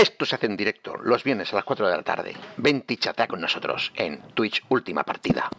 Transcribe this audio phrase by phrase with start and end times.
[0.00, 2.34] Esto se hace en directo los viernes a las 4 de la tarde.
[2.56, 5.50] Vente y chatea con nosotros en Twitch Última Partida.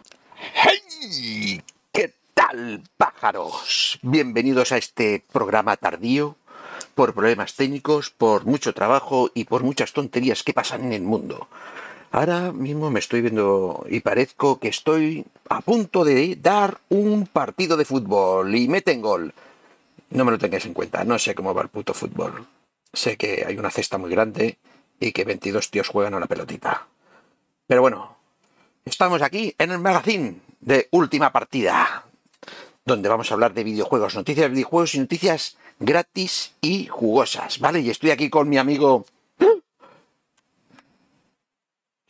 [0.52, 1.62] ¡Hey!
[1.92, 4.00] ¿Qué tal, pájaros?
[4.02, 6.34] Bienvenidos a este programa tardío
[6.96, 11.46] por problemas técnicos, por mucho trabajo y por muchas tonterías que pasan en el mundo.
[12.10, 17.76] Ahora mismo me estoy viendo y parezco que estoy a punto de dar un partido
[17.76, 19.32] de fútbol y meten gol.
[20.10, 22.44] No me lo tengáis en cuenta, no sé cómo va el puto fútbol.
[22.92, 24.58] Sé que hay una cesta muy grande
[25.00, 26.86] y que 22 tíos juegan a la pelotita.
[27.66, 28.16] Pero bueno,
[28.84, 32.04] estamos aquí en el magazine de Última Partida,
[32.84, 37.80] donde vamos a hablar de videojuegos, noticias de videojuegos y noticias gratis y jugosas, ¿vale?
[37.80, 39.06] Y estoy aquí con mi amigo...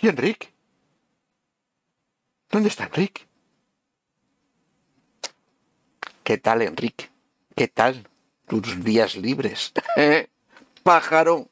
[0.00, 0.48] ¿Y Enrique?
[2.50, 3.22] ¿Dónde está Enrique?
[6.24, 7.08] ¿Qué tal, Enrique?
[7.55, 8.08] ¿Qué tal
[8.48, 9.72] tus días libres?
[10.82, 11.48] pájaro,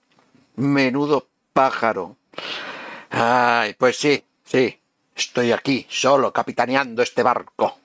[0.56, 2.16] menudo pájaro.
[3.10, 4.80] Ay, pues sí, sí,
[5.14, 7.78] estoy aquí, solo, capitaneando este barco.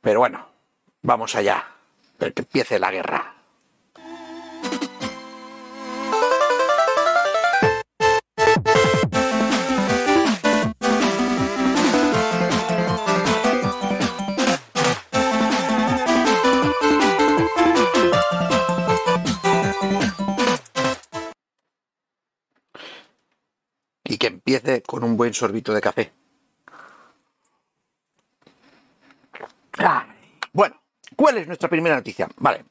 [0.00, 0.46] Pero bueno,
[1.02, 1.66] vamos allá,
[2.18, 3.37] que empiece la guerra.
[24.18, 26.12] Que empiece con un buen sorbito de café.
[29.78, 30.06] Ah,
[30.52, 30.80] bueno,
[31.14, 32.28] ¿cuál es nuestra primera noticia?
[32.38, 32.64] Vale,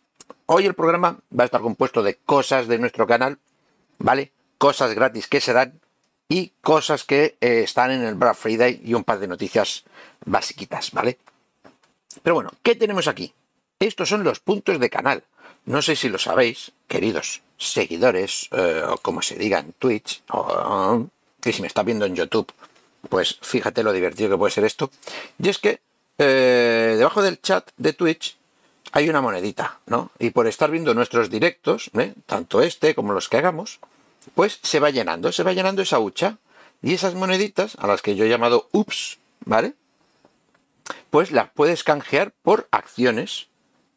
[0.47, 3.39] hoy el programa va a estar compuesto de cosas de nuestro canal,
[3.97, 4.31] ¿vale?
[4.57, 5.79] Cosas gratis que se dan
[6.29, 9.85] y cosas que eh, están en el Black Friday y un par de noticias
[10.25, 11.17] basiquitas, ¿vale?
[12.23, 13.33] Pero bueno, ¿qué tenemos aquí?
[13.79, 15.23] Estos son los puntos de canal.
[15.65, 21.07] No sé si lo sabéis, queridos seguidores, eh, o como se diga en Twitch, o
[21.53, 22.51] si me está viendo en YouTube,
[23.09, 24.89] pues fíjate lo divertido que puede ser esto.
[25.41, 25.79] Y es que
[26.17, 28.37] eh, debajo del chat de Twitch
[28.91, 30.11] hay una monedita, ¿no?
[30.19, 32.13] Y por estar viendo nuestros directos, ¿eh?
[32.25, 33.79] tanto este como los que hagamos,
[34.35, 36.37] pues se va llenando, se va llenando esa hucha.
[36.81, 39.73] Y esas moneditas, a las que yo he llamado ups, ¿vale?
[41.09, 43.47] Pues las puedes canjear por acciones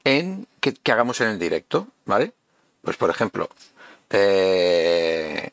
[0.05, 2.33] en que, que hagamos en el directo, ¿vale?
[2.83, 3.51] Pues por ejemplo,
[4.09, 5.50] eh,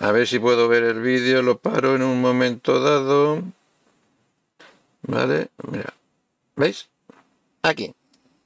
[0.00, 3.42] a ver si puedo ver el vídeo, lo paro en un momento dado.
[5.02, 5.48] ¿Vale?
[5.70, 5.92] Mira.
[6.56, 6.88] ¿Veis?
[7.62, 7.94] Aquí.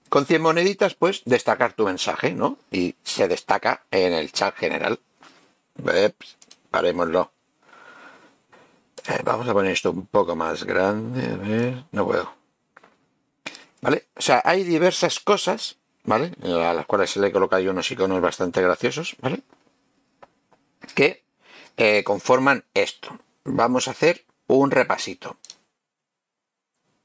[0.09, 2.59] Con 100 moneditas, pues destacar tu mensaje, ¿no?
[2.71, 5.01] Y se destaca en el chat general.
[5.79, 6.37] Ups,
[6.71, 7.33] parémoslo.
[9.09, 11.27] Eh, vamos a poner esto un poco más grande.
[11.27, 12.33] A ver, no puedo.
[13.81, 14.07] ¿Vale?
[14.17, 16.33] O sea, hay diversas cosas, ¿vale?
[16.43, 19.41] A las cuales se le he colocado unos iconos bastante graciosos, ¿vale?
[20.95, 21.25] Que
[21.77, 23.19] eh, conforman esto.
[23.45, 25.37] Vamos a hacer un repasito.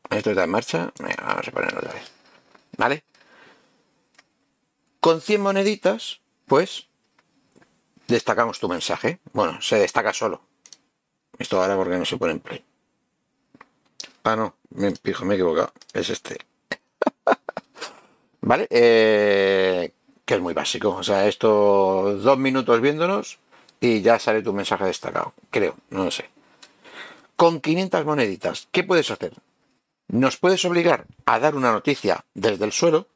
[0.09, 0.93] Esto está en marcha.
[0.99, 2.11] vamos a ponerlo otra vez.
[2.77, 3.03] ¿Vale?
[4.99, 6.87] Con 100 moneditas, pues,
[8.07, 9.19] destacamos tu mensaje.
[9.33, 10.41] Bueno, se destaca solo.
[11.39, 12.63] Esto ahora porque no se pone en play.
[14.23, 15.71] Ah, no, me, pijo, me he equivocado.
[15.93, 16.37] Es este.
[18.41, 18.67] ¿Vale?
[18.69, 19.93] Eh,
[20.25, 20.89] que es muy básico.
[20.89, 23.39] O sea, esto, dos minutos viéndonos
[23.79, 25.33] y ya sale tu mensaje destacado.
[25.49, 26.29] Creo, no lo sé.
[27.35, 29.33] Con 500 moneditas, ¿qué puedes hacer?
[30.07, 33.07] Nos puedes obligar a dar una noticia desde el suelo,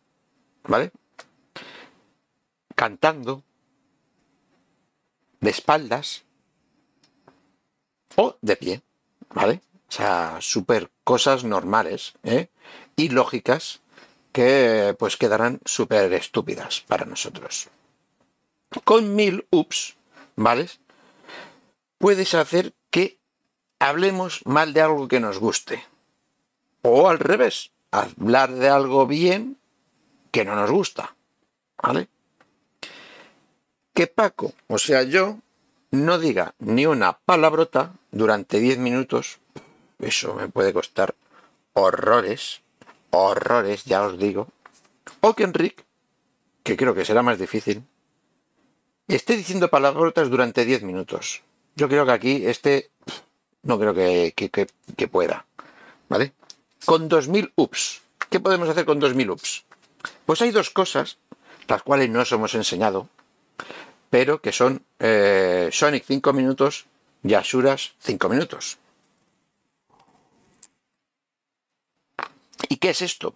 [0.64, 0.92] ¿vale?
[2.76, 3.44] Cantando,
[5.40, 6.24] de espaldas
[8.16, 8.82] o de pie,
[9.34, 9.62] ¿vale?
[9.90, 12.50] O sea, súper cosas normales ¿eh?
[12.96, 13.82] y lógicas
[14.32, 17.68] que pues quedarán súper estúpidas para nosotros.
[18.86, 19.98] Con mil ups,
[20.42, 20.70] ¿vale?
[21.98, 23.20] Puedes hacer que
[23.80, 25.86] hablemos mal de algo que nos guste.
[26.82, 29.58] O al revés, hablar de algo bien
[30.32, 31.16] que no nos gusta.
[31.82, 32.08] ¿Vale?
[33.94, 35.38] Que Paco, o sea yo,
[35.92, 39.40] no diga ni una palabrota durante 10 minutos,
[40.00, 41.16] eso me puede costar
[41.74, 42.62] horrores,
[43.10, 44.48] horrores, ya os digo.
[45.20, 45.84] O que Enrique,
[46.64, 47.84] que creo que será más difícil,
[49.16, 51.42] esté diciendo palabrotas durante 10 minutos.
[51.76, 52.90] Yo creo que aquí este
[53.64, 55.46] no creo que, que, pueda.
[56.10, 56.34] ¿Vale?
[56.86, 58.02] Con 2000 ups.
[58.30, 59.64] ¿Qué podemos hacer con 2000 ups?
[60.26, 61.18] Pues hay dos cosas,
[61.68, 63.08] las cuales no os hemos enseñado,
[64.10, 66.86] pero que son eh, Sonic 5 minutos
[67.24, 68.78] y Asuras 5 minutos.
[72.70, 73.36] ¿Y qué es esto?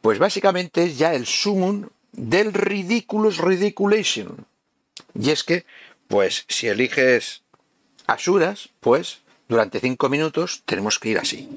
[0.00, 4.46] Pues básicamente es ya el sumum del ridiculous ridiculation.
[5.14, 5.64] Y es que
[6.08, 7.42] Pues si eliges
[8.06, 11.48] Asuras, pues durante cinco minutos tenemos que ir así.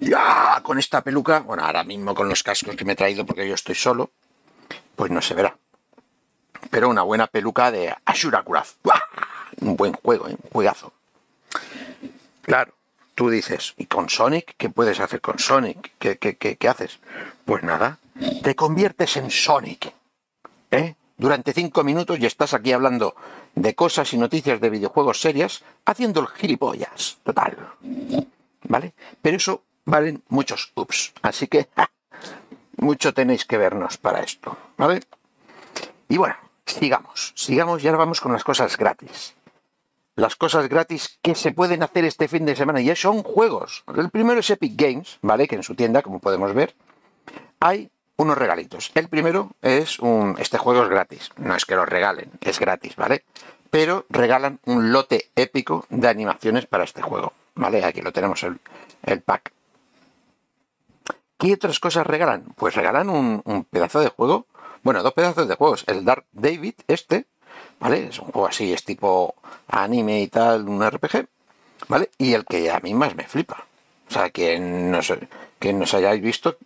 [0.00, 3.48] Ya, con esta peluca, bueno, ahora mismo con los cascos que me he traído porque
[3.48, 4.10] yo estoy solo,
[4.96, 5.56] pues no se verá.
[6.70, 8.74] Pero una buena peluca de Ashura Kuraf.
[9.60, 10.36] Un buen juego, ¿eh?
[10.42, 10.92] un juegazo.
[12.42, 12.74] Claro,
[13.14, 14.54] tú dices, ¿y con Sonic?
[14.56, 15.92] ¿Qué puedes hacer con Sonic?
[15.98, 16.98] ¿Qué, qué, qué, qué haces?
[17.44, 17.98] Pues nada,
[18.42, 19.92] te conviertes en Sonic.
[20.70, 20.94] ¿Eh?
[21.18, 23.16] Durante cinco minutos y estás aquí hablando
[23.56, 27.18] de cosas y noticias de videojuegos serias, haciendo el gilipollas.
[27.24, 27.56] Total.
[28.62, 28.94] ¿Vale?
[29.20, 31.12] Pero eso valen muchos ups.
[31.22, 31.68] Así que
[32.76, 34.56] mucho tenéis que vernos para esto.
[34.76, 35.00] ¿Vale?
[36.08, 36.36] Y bueno,
[36.66, 37.32] sigamos.
[37.34, 39.34] Sigamos y ahora vamos con las cosas gratis.
[40.14, 43.84] Las cosas gratis que se pueden hacer este fin de semana y son juegos.
[43.96, 45.48] El primero es Epic Games, ¿vale?
[45.48, 46.74] Que en su tienda, como podemos ver,
[47.58, 48.90] hay unos regalitos.
[48.94, 50.36] El primero es un.
[50.38, 51.30] Este juego es gratis.
[51.36, 53.24] No es que lo regalen, es gratis, ¿vale?
[53.70, 57.32] Pero regalan un lote épico de animaciones para este juego.
[57.54, 57.84] ¿Vale?
[57.84, 58.58] Aquí lo tenemos el,
[59.04, 59.52] el pack.
[61.38, 62.44] ¿Qué otras cosas regalan?
[62.56, 64.46] Pues regalan un, pedazo de juego.
[64.82, 65.84] Bueno, dos pedazos de juegos.
[65.86, 67.26] El Dark David, este,
[67.78, 68.08] ¿vale?
[68.08, 69.34] Es un juego así, es tipo
[69.68, 71.26] anime y tal, un RPG,
[71.86, 72.10] ¿vale?
[72.18, 73.66] Y el que a mí más me flipa.
[74.08, 75.12] O sea, que nos,
[75.60, 76.56] que nos hayáis visto,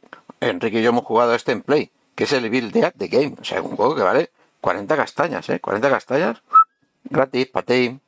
[0.42, 3.08] Enrique y yo hemos jugado a este en Play, que es el Build Dead The
[3.08, 3.36] Game.
[3.40, 4.30] O sea, un juego que vale
[4.60, 5.60] 40 castañas, ¿eh?
[5.60, 6.42] 40 castañas
[7.04, 8.00] gratis, patein.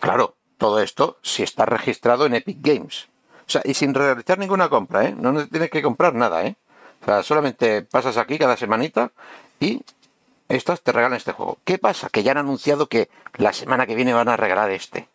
[0.00, 3.08] Claro, todo esto si está registrado en Epic Games.
[3.46, 5.14] O sea, y sin realizar ninguna compra, ¿eh?
[5.16, 6.56] No tienes que comprar nada, ¿eh?
[7.02, 9.10] O sea, solamente pasas aquí cada semanita
[9.58, 9.82] y
[10.48, 11.58] estas te regalan este juego.
[11.64, 12.08] ¿Qué pasa?
[12.10, 15.08] Que ya han anunciado que la semana que viene van a regalar este.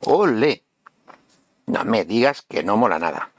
[0.00, 0.62] ¡Ole!
[1.66, 3.30] No me digas que no mola nada.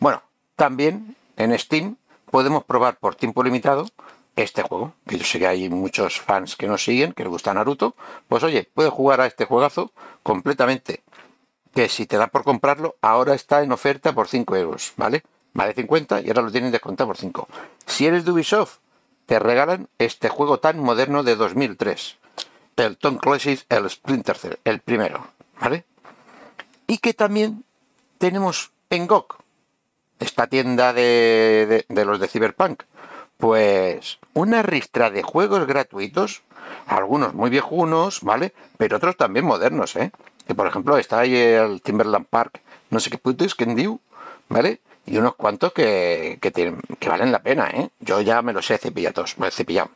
[0.00, 0.22] Bueno,
[0.56, 1.96] también en Steam
[2.34, 3.86] podemos probar por tiempo limitado
[4.34, 4.92] este juego.
[5.06, 7.94] Que yo sé que hay muchos fans que nos siguen, que les gusta Naruto.
[8.26, 9.92] Pues oye, puedes jugar a este juegazo
[10.24, 11.04] completamente.
[11.72, 15.22] Que si te da por comprarlo, ahora está en oferta por 5 euros, ¿vale?
[15.52, 17.46] Vale 50 y ahora lo tienen descontado por 5.
[17.86, 18.78] Si eres de Ubisoft,
[19.26, 22.16] te regalan este juego tan moderno de 2003.
[22.74, 25.28] El Tom Clancy's El Splinter Cell, el primero,
[25.60, 25.84] ¿vale?
[26.88, 27.62] Y que también
[28.18, 29.43] tenemos en GOG,
[30.20, 32.82] esta tienda de, de, los de Cyberpunk,
[33.36, 36.42] pues una ristra de juegos gratuitos,
[36.86, 38.52] algunos muy viejunos, ¿vale?
[38.78, 40.12] Pero otros también modernos, ¿eh?
[40.46, 44.00] Que por ejemplo está ahí el Timberland Park, no sé qué puto es, Kendiu,
[44.48, 44.80] ¿vale?
[45.06, 46.50] Y unos cuantos que, que,
[46.98, 47.90] que valen la pena, ¿eh?
[48.00, 49.90] Yo ya me los he cepillado todos, me he cepillado,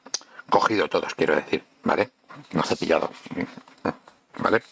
[0.50, 2.10] cogido todos, quiero decir, ¿vale?
[2.52, 3.10] No cepillado,
[4.38, 4.62] ¿vale?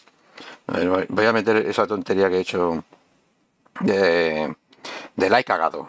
[1.09, 2.83] Voy a meter esa tontería que he hecho
[3.79, 4.53] de,
[5.15, 5.87] de la he cagado.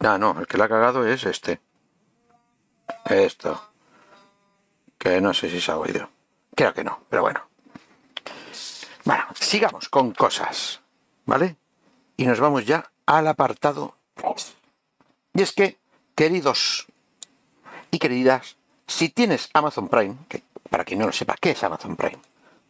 [0.00, 1.60] Ah, no, el que la ha cagado es este.
[3.06, 3.70] Esto.
[4.98, 6.08] Que no sé si se ha oído.
[6.54, 7.42] Creo que no, pero bueno.
[9.04, 10.80] Bueno, sigamos con cosas.
[11.24, 11.56] ¿Vale?
[12.16, 14.54] Y nos vamos ya al apartado 3.
[15.34, 15.78] Y es que,
[16.14, 16.86] queridos
[17.90, 20.16] y queridas, si tienes Amazon Prime,
[20.70, 22.18] para quien no lo sepa, ¿qué es Amazon Prime?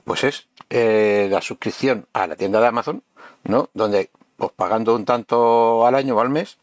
[0.06, 3.02] Pues es eh, la suscripción a la tienda de Amazon,
[3.42, 3.70] ¿no?
[3.74, 6.58] Donde, pues pagando un tanto al año o al mes,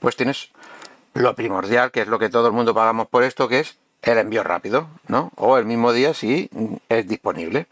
[0.00, 0.50] pues tienes
[1.14, 4.18] lo primordial, que es lo que todo el mundo pagamos por esto, que es el
[4.18, 5.30] envío rápido, ¿no?
[5.36, 6.50] O el mismo día si
[6.88, 7.68] es disponible.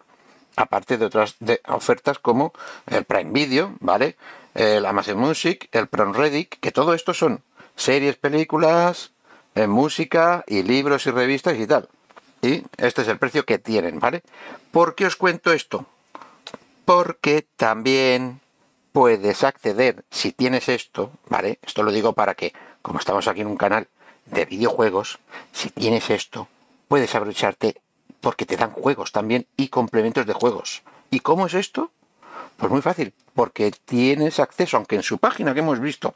[0.55, 1.35] Aparte de otras
[1.67, 2.53] ofertas como
[2.87, 4.15] el Prime Video, ¿vale?
[4.55, 7.43] El Amazon Music, el Prime Reddit, que todo esto son
[7.75, 9.11] series, películas,
[9.57, 11.89] eh, música y libros y revistas y tal.
[12.43, 14.23] Y este es el precio que tienen, ¿vale?
[14.71, 15.87] ¿Por qué os cuento esto?
[16.85, 18.41] Porque también
[18.93, 21.59] puedes acceder, si tienes esto, ¿vale?
[21.63, 22.53] Esto lo digo para que,
[22.83, 23.89] como estamos aquí en un canal
[24.27, 25.19] de videojuegos,
[25.53, 26.49] si tienes esto,
[26.89, 27.81] puedes aprovecharte
[28.21, 30.83] porque te dan juegos también y complementos de juegos.
[31.11, 31.91] ¿Y cómo es esto?
[32.57, 36.15] Pues muy fácil, porque tienes acceso, aunque en su página que hemos visto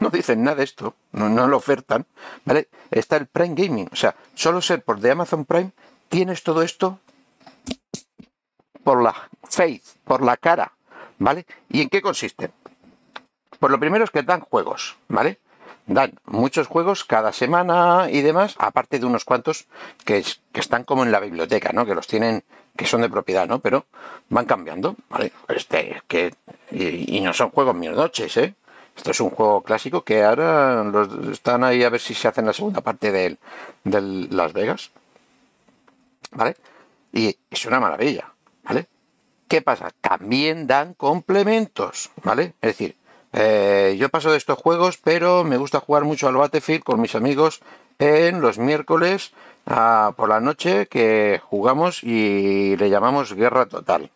[0.00, 2.06] no dicen nada de esto, no, no lo ofertan,
[2.44, 2.68] ¿vale?
[2.90, 5.72] Está el Prime Gaming, o sea, solo ser por de Amazon Prime,
[6.08, 6.98] tienes todo esto
[8.82, 10.72] por la face, por la cara,
[11.18, 11.46] ¿vale?
[11.68, 12.52] ¿Y en qué consisten?
[13.58, 15.38] Pues lo primero es que dan juegos, ¿vale?
[15.86, 19.66] Dan muchos juegos cada semana y demás, aparte de unos cuantos
[20.04, 21.84] que, que están como en la biblioteca, ¿no?
[21.84, 22.44] Que los tienen,
[22.80, 23.58] que son de propiedad, ¿no?
[23.58, 23.84] Pero
[24.30, 25.32] van cambiando, ¿vale?
[25.48, 26.32] Este, que,
[26.70, 28.54] y, no son juegos mil noches, ¿eh?
[28.96, 32.46] Esto es un juego clásico que ahora los, están ahí a ver si se hacen
[32.46, 33.36] la segunda parte de,
[33.84, 34.92] de Las Vegas.
[36.30, 36.56] ¿Vale?
[37.12, 38.32] Y es una maravilla,
[38.62, 38.86] ¿vale?
[39.46, 39.90] ¿Qué pasa?
[40.00, 42.54] También dan complementos, ¿vale?
[42.62, 42.96] Es decir,
[43.34, 47.14] eh, yo paso de estos juegos, pero me gusta jugar mucho al Battlefield con mis
[47.14, 47.60] amigos
[48.00, 49.32] en los miércoles
[49.66, 54.10] ah, por la noche que jugamos y le llamamos Guerra Total.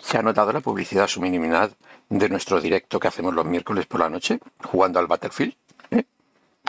[0.00, 1.74] ¿Se ha notado la publicidad subliminal
[2.08, 5.54] de nuestro directo que hacemos los miércoles por la noche jugando al Battlefield?
[5.90, 6.04] ¿Eh?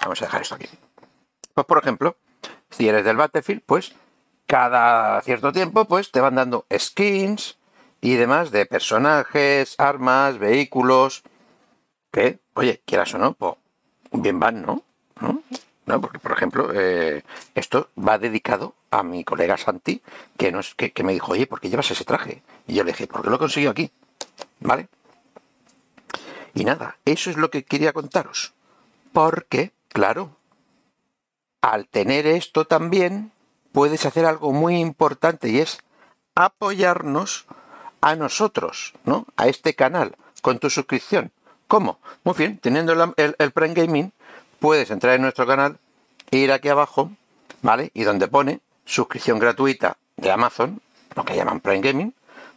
[0.01, 0.67] Vamos a dejar esto aquí.
[1.53, 2.17] Pues por ejemplo,
[2.71, 3.93] si eres del Battlefield, pues
[4.47, 7.59] cada cierto tiempo pues te van dando skins
[8.01, 11.21] y demás de personajes, armas, vehículos,
[12.11, 13.53] que, oye, quieras o no, pues
[14.11, 14.83] bien van, ¿no?
[15.85, 16.01] ¿No?
[16.01, 17.23] Porque, por ejemplo, eh,
[17.55, 20.01] esto va dedicado a mi colega Santi,
[20.37, 22.41] que, nos, que, me dijo, oye, ¿por qué llevas ese traje?
[22.67, 23.89] Y yo le dije, ¿por qué lo consiguió aquí?
[24.59, 24.89] ¿Vale?
[26.55, 28.53] Y nada, eso es lo que quería contaros.
[29.13, 30.35] Porque, claro,
[31.61, 33.31] al tener esto también,
[33.71, 35.79] puedes hacer algo muy importante y es
[36.35, 37.45] apoyarnos
[38.01, 39.25] a nosotros, ¿no?
[39.37, 41.31] A este canal, con tu suscripción.
[41.67, 41.99] ¿Cómo?
[42.23, 44.13] Muy bien, teniendo el, el, Prime Gaming,
[44.59, 45.77] puedes entrar en nuestro canal,
[46.31, 47.11] ir aquí abajo,
[47.61, 47.91] ¿vale?
[47.93, 50.81] Y donde pone suscripción gratuita de Amazon,
[51.15, 52.13] lo que llaman Prime Gaming,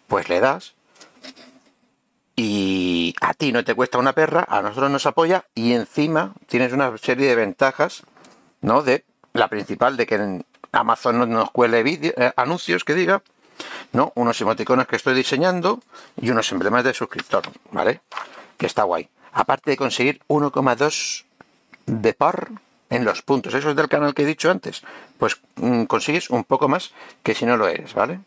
[0.06, 0.74] pues le das
[2.36, 6.72] y a ti no te cuesta una perra, a nosotros nos apoya y encima tienes
[6.72, 8.04] una serie de ventajas,
[8.62, 8.82] ¿no?
[8.82, 13.22] De la principal de que en Amazon no nos cuele eh, anuncios que diga,
[13.92, 14.12] ¿no?
[14.14, 15.80] Unos emoticonos que estoy diseñando
[16.20, 18.00] y unos emblemas de suscriptor, ¿vale?
[18.60, 19.08] Que está guay.
[19.32, 21.24] Aparte de conseguir 1,2
[21.86, 22.50] de par
[22.90, 24.82] en los puntos, esos del canal que he dicho antes,
[25.16, 28.20] pues mm, consigues un poco más que si no lo eres, ¿vale?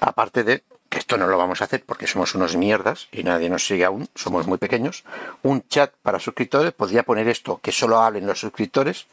[0.00, 3.50] Aparte de que esto no lo vamos a hacer porque somos unos mierdas y nadie
[3.50, 5.04] nos sigue aún, somos muy pequeños,
[5.42, 9.08] un chat para suscriptores, podría poner esto, que solo hablen los suscriptores,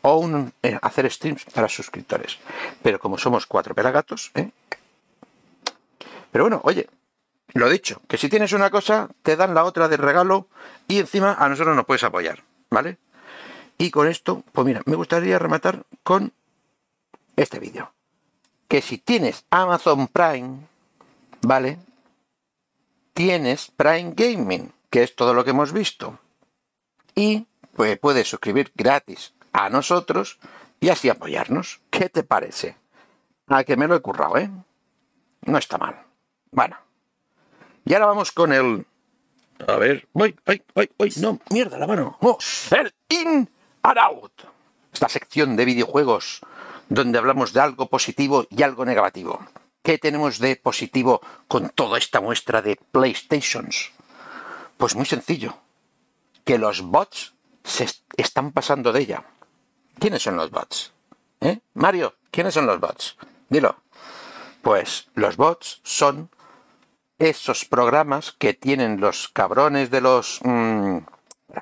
[0.00, 2.38] o un, eh, hacer streams para suscriptores.
[2.82, 4.48] Pero como somos cuatro pelagatos, ¿eh?
[6.32, 6.88] Pero bueno, oye,
[7.54, 10.48] lo dicho, que si tienes una cosa, te dan la otra de regalo
[10.88, 12.98] y encima a nosotros nos puedes apoyar, ¿vale?
[13.78, 16.32] Y con esto, pues mira, me gustaría rematar con
[17.36, 17.92] este vídeo.
[18.68, 20.58] Que si tienes Amazon Prime,
[21.42, 21.78] ¿vale?
[23.14, 26.18] Tienes Prime Gaming, que es todo lo que hemos visto.
[27.14, 30.38] Y pues puedes suscribir gratis a nosotros
[30.78, 31.80] y así apoyarnos.
[31.90, 32.76] ¿Qué te parece?
[33.46, 34.50] A que me lo he currado, ¿eh?
[35.42, 36.04] No está mal.
[36.52, 36.76] Bueno.
[37.84, 38.86] Y ahora vamos con el...
[39.66, 40.08] A ver...
[40.14, 41.12] ¡Ay, ay, ay, ay!
[41.16, 41.40] ¡No!
[41.50, 42.16] ¡Mierda, la mano!
[42.20, 42.38] ¡Oh!
[42.70, 43.50] El In
[43.82, 44.42] and Out.
[44.92, 46.40] Esta sección de videojuegos
[46.88, 49.40] donde hablamos de algo positivo y algo negativo.
[49.82, 53.92] ¿Qué tenemos de positivo con toda esta muestra de PlayStations?
[54.76, 55.56] Pues muy sencillo.
[56.44, 57.34] Que los bots
[57.64, 59.24] se están pasando de ella.
[59.98, 60.92] ¿Quiénes son los bots?
[61.40, 61.60] ¿Eh?
[61.74, 63.16] Mario, ¿quiénes son los bots?
[63.48, 63.76] Dilo.
[64.62, 66.30] Pues los bots son
[67.20, 70.40] esos programas que tienen los cabrones de los...
[70.42, 70.98] Mmm,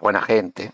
[0.00, 0.72] buena gente.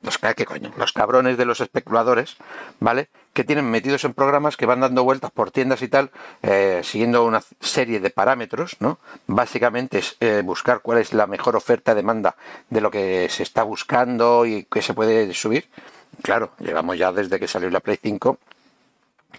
[0.00, 0.72] Los, ¿qué coño?
[0.76, 2.36] Los cabrones de los especuladores,
[2.80, 3.08] ¿vale?
[3.34, 6.10] Que tienen metidos en programas que van dando vueltas por tiendas y tal,
[6.42, 8.98] eh, siguiendo una serie de parámetros, ¿no?
[9.26, 12.34] Básicamente es eh, buscar cuál es la mejor oferta-demanda
[12.70, 15.68] de lo que se está buscando y que se puede subir
[16.20, 18.38] claro, llevamos ya desde que salió la Play 5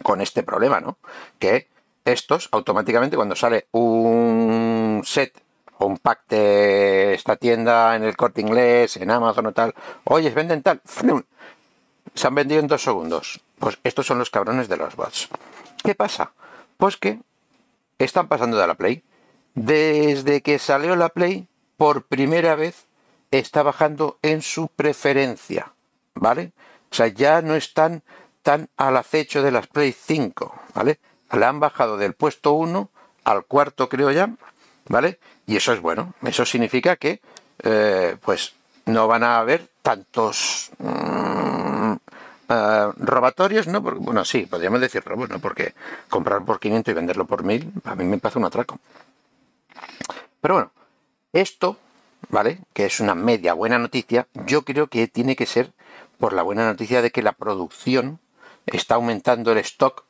[0.01, 0.97] con este problema, ¿no?
[1.37, 1.67] Que
[2.05, 4.72] estos automáticamente cuando sale un
[5.05, 5.41] set
[5.77, 9.73] o un pack de esta tienda en el corte inglés, en Amazon o tal,
[10.05, 10.81] oye, venden tal,
[12.13, 13.41] se han vendido en dos segundos.
[13.59, 15.29] Pues estos son los cabrones de los bots.
[15.83, 16.33] ¿Qué pasa?
[16.77, 17.19] Pues que
[17.99, 19.03] están pasando de la Play.
[19.55, 22.85] Desde que salió la Play, por primera vez
[23.31, 25.73] está bajando en su preferencia.
[26.15, 26.51] ¿Vale?
[26.91, 28.03] O sea, ya no están
[28.43, 30.99] tan al acecho de las Play 5, ¿vale?
[31.31, 32.89] Le han bajado del puesto 1
[33.23, 34.35] al cuarto, creo ya,
[34.87, 35.19] ¿vale?
[35.45, 36.13] Y eso es bueno.
[36.23, 37.21] Eso significa que,
[37.63, 38.53] eh, pues,
[38.85, 41.93] no van a haber tantos mm,
[42.49, 43.81] eh, robatorios, ¿no?
[43.81, 45.39] bueno, sí, podríamos decir robos, ¿no?
[45.39, 45.73] Porque
[46.09, 48.79] comprar por 500 y venderlo por 1000, a mí me pasa un atraco.
[50.41, 50.71] Pero bueno,
[51.31, 51.77] esto,
[52.29, 52.59] ¿vale?
[52.73, 55.71] Que es una media buena noticia, yo creo que tiene que ser
[56.19, 58.19] por la buena noticia de que la producción
[58.65, 60.03] está aumentando el stock,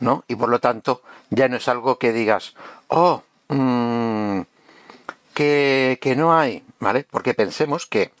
[0.00, 0.24] ¿no?
[0.28, 2.54] Y por lo tanto ya no es algo que digas,
[2.88, 4.13] oh, mm,
[5.34, 7.06] que, no hay, ¿vale?
[7.10, 8.12] Porque pensemos que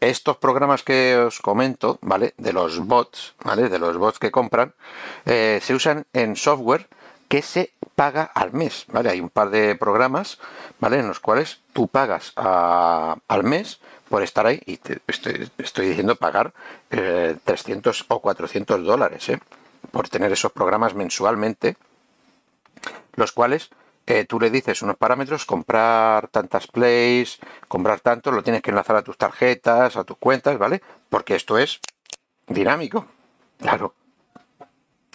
[0.00, 2.34] estos programas que os comento, ¿vale?
[2.36, 3.68] De los bots, ¿vale?
[3.68, 4.74] De los bots que compran,
[5.24, 6.88] eh, se usan en software
[7.28, 9.10] que se paga al mes, ¿vale?
[9.10, 10.38] Hay un par de programas,
[10.80, 10.98] ¿vale?
[10.98, 15.48] En los cuales tú pagas al mes por estar ahí y te estoy,
[15.88, 16.52] diciendo pagar
[16.90, 19.40] 300 eh, o 400 dólares ¿eh?
[19.90, 21.76] por tener esos programas mensualmente,
[23.16, 23.70] los cuales
[24.06, 28.96] eh, tú le dices unos parámetros, comprar tantas plays, comprar tanto, lo tienes que enlazar
[28.96, 30.82] a tus tarjetas, a tus cuentas, ¿vale?
[31.08, 31.80] Porque esto es
[32.48, 33.06] dinámico,
[33.58, 33.94] claro.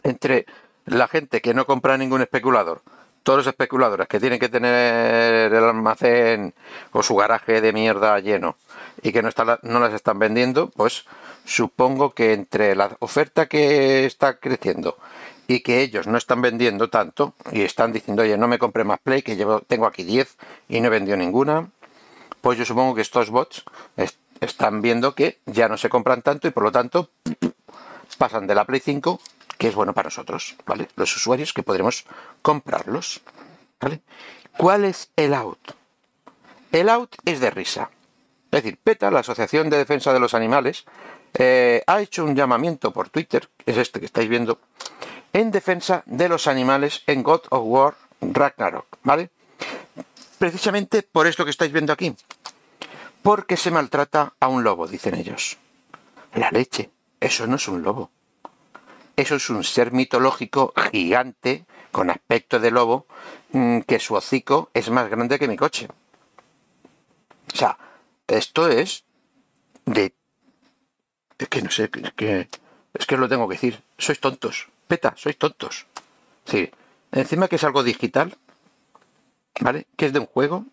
[0.04, 0.46] Entre
[0.86, 2.82] la gente que no compra ningún especulador,
[3.24, 6.54] todos los especuladores que tienen que tener el almacén
[6.94, 8.56] o su garaje de mierda lleno
[9.02, 11.06] y que no, está, no las están vendiendo, pues
[11.44, 14.98] supongo que entre la oferta que está creciendo
[15.48, 19.00] y que ellos no están vendiendo tanto y están diciendo, oye, no me compre más
[19.00, 19.36] Play, que
[19.68, 20.38] tengo aquí 10
[20.70, 21.70] y no he vendido ninguna,
[22.42, 23.64] pues yo supongo que estos bots
[24.42, 27.10] están viendo que ya no se compran tanto y por lo tanto
[28.18, 29.20] pasan de la Play 5,
[29.58, 30.88] que es bueno para nosotros, ¿vale?
[30.96, 32.06] Los usuarios que podremos
[32.42, 33.22] comprarlos.
[34.58, 35.72] ¿Cuál es el out?
[36.72, 37.90] El out es de risa.
[38.52, 40.86] Es decir, PETA, la Asociación de Defensa de los Animales,
[41.34, 44.60] eh, ha hecho un llamamiento por Twitter, es este que estáis viendo,
[45.38, 49.30] en defensa de los animales en God of War Ragnarok, ¿vale?
[50.40, 52.16] Precisamente por esto que estáis viendo aquí.
[53.22, 55.58] Porque se maltrata a un lobo, dicen ellos.
[56.34, 56.90] La leche,
[57.20, 58.10] eso no es un lobo.
[59.16, 63.06] Eso es un ser mitológico gigante con aspecto de lobo
[63.52, 65.88] mm, que su hocico es más grande que mi coche.
[67.54, 67.78] O sea,
[68.28, 69.04] esto es
[69.86, 70.16] de...
[71.38, 72.50] Es que no sé, es que,
[72.96, 73.84] es que lo tengo que decir.
[74.00, 74.68] Sois tontos.
[74.88, 75.86] Peta, sois tontos.
[76.46, 76.72] Sí.
[77.12, 78.38] Encima que es algo digital,
[79.60, 79.88] ¿vale?
[79.96, 80.66] Que es de un juego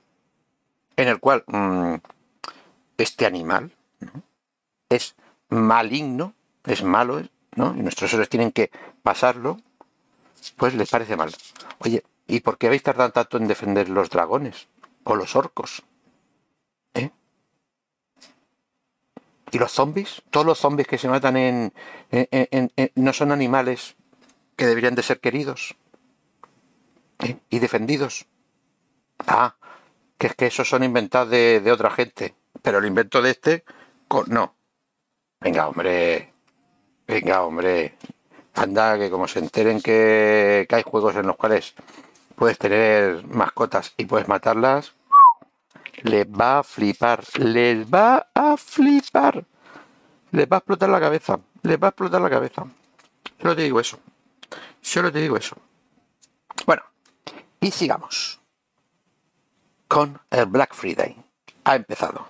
[0.96, 1.94] en el cual mm,
[2.98, 3.72] este animal
[4.88, 5.14] es
[5.48, 7.22] maligno, es malo,
[7.56, 7.74] ¿no?
[7.76, 8.70] Y nuestros héroes tienen que
[9.02, 9.58] pasarlo,
[10.56, 11.34] pues les parece mal.
[11.78, 14.68] Oye, ¿y por qué habéis tardado tanto en defender los dragones
[15.04, 15.82] o los orcos?
[16.94, 17.10] ¿Eh?
[19.50, 20.22] ¿Y los zombies?
[20.30, 21.72] Todos los zombies que se matan en,
[22.94, 23.96] no son animales
[24.56, 25.76] que deberían de ser queridos
[27.20, 27.36] ¿eh?
[27.50, 28.26] y defendidos.
[29.26, 29.56] Ah,
[30.18, 33.64] que es que esos son inventados de, otra gente, pero el invento de este,
[34.28, 34.54] no.
[35.40, 36.32] Venga, hombre,
[37.06, 37.96] venga, hombre,
[38.54, 41.74] anda, que como se enteren que, que hay juegos en los cuales
[42.34, 44.94] puedes tener mascotas y puedes matarlas,
[46.02, 49.44] les va a flipar, les va a flipar,
[50.32, 52.66] les va a explotar la cabeza, les va a explotar la cabeza.
[53.40, 53.98] Solo te digo eso.
[54.84, 55.56] Solo te digo eso.
[56.66, 56.82] Bueno,
[57.58, 58.38] y sigamos
[59.88, 61.16] con el Black Friday.
[61.64, 62.28] Ha empezado.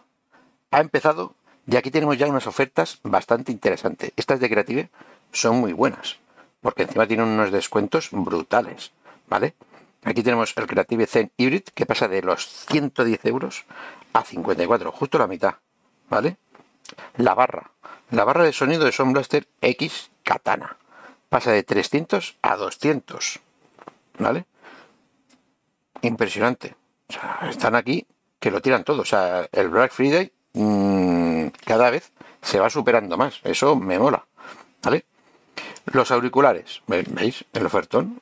[0.71, 1.35] Ha empezado
[1.67, 4.13] y aquí tenemos ya unas ofertas bastante interesantes.
[4.15, 4.89] Estas de Creative
[5.33, 6.19] son muy buenas,
[6.61, 8.93] porque encima tienen unos descuentos brutales,
[9.27, 9.57] ¿vale?
[10.05, 13.65] Aquí tenemos el Creative Zen Hybrid que pasa de los 110 euros
[14.13, 15.57] a 54, justo la mitad,
[16.09, 16.37] ¿vale?
[17.17, 17.73] La barra,
[18.13, 20.77] la barra de sonido de Sound Blaster X Katana
[21.35, 23.41] pasa de 300 a 200.
[24.21, 24.45] ¿Vale?
[26.03, 26.77] Impresionante.
[27.51, 28.07] están aquí
[28.39, 29.03] que lo tiran todo.
[29.03, 33.41] O sea, el Black Friday mm, cada vez se va superando más.
[33.43, 34.25] Eso me mola.
[34.85, 35.07] ¿Vale?
[35.87, 37.45] Los auriculares, ¿veis?
[37.53, 38.21] El ofertón.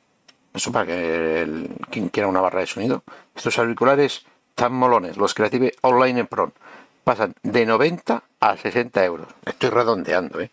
[0.55, 3.03] Eso para que quien quiera una barra de sonido.
[3.37, 6.51] Estos auriculares tan molones, los Creative Online en Pro,
[7.05, 9.29] pasan de 90 a 60 euros.
[9.45, 10.51] Estoy redondeando, ¿eh?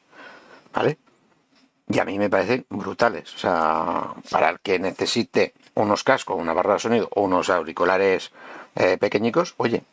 [0.73, 0.97] ¿Vale?
[1.91, 3.33] Y a mí me parecen brutales.
[3.33, 8.31] O sea, para el que necesite unos cascos, una barra de sonido o unos auriculares
[8.75, 9.83] eh, pequeñicos, oye,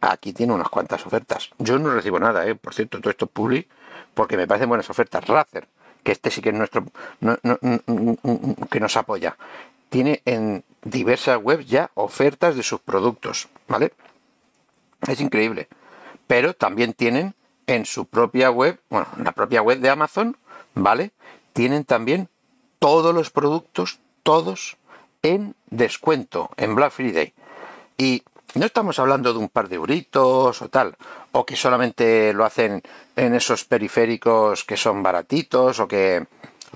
[0.00, 1.50] aquí tiene unas cuantas ofertas.
[1.58, 2.56] Yo no recibo nada, ¿eh?
[2.56, 3.68] por cierto, todo esto es public,
[4.14, 5.24] porque me parecen buenas ofertas.
[5.26, 5.68] Razer,
[6.02, 6.84] que este sí que es nuestro,
[8.70, 9.36] que nos apoya,
[9.88, 13.92] tiene en diversas webs ya ofertas de sus productos, ¿vale?
[15.06, 15.68] Es increíble.
[16.26, 17.34] Pero también tienen
[17.68, 20.36] en su propia web, bueno, en la propia web de Amazon,
[20.74, 21.12] ¿vale?
[21.52, 22.28] Tienen también
[22.78, 24.76] todos los productos, todos
[25.22, 27.32] en descuento, en Black Friday.
[27.96, 28.22] Y
[28.54, 30.96] no estamos hablando de un par de euritos o tal,
[31.32, 32.82] o que solamente lo hacen
[33.16, 36.26] en esos periféricos que son baratitos o que,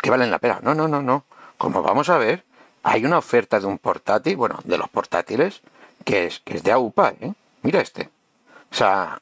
[0.00, 0.60] que valen la pena.
[0.62, 1.24] No, no, no, no.
[1.58, 2.44] Como vamos a ver,
[2.82, 5.60] hay una oferta de un portátil, bueno, de los portátiles,
[6.04, 7.32] que es, que es de AUPA, ¿eh?
[7.62, 8.10] Mira este.
[8.70, 9.20] O sea,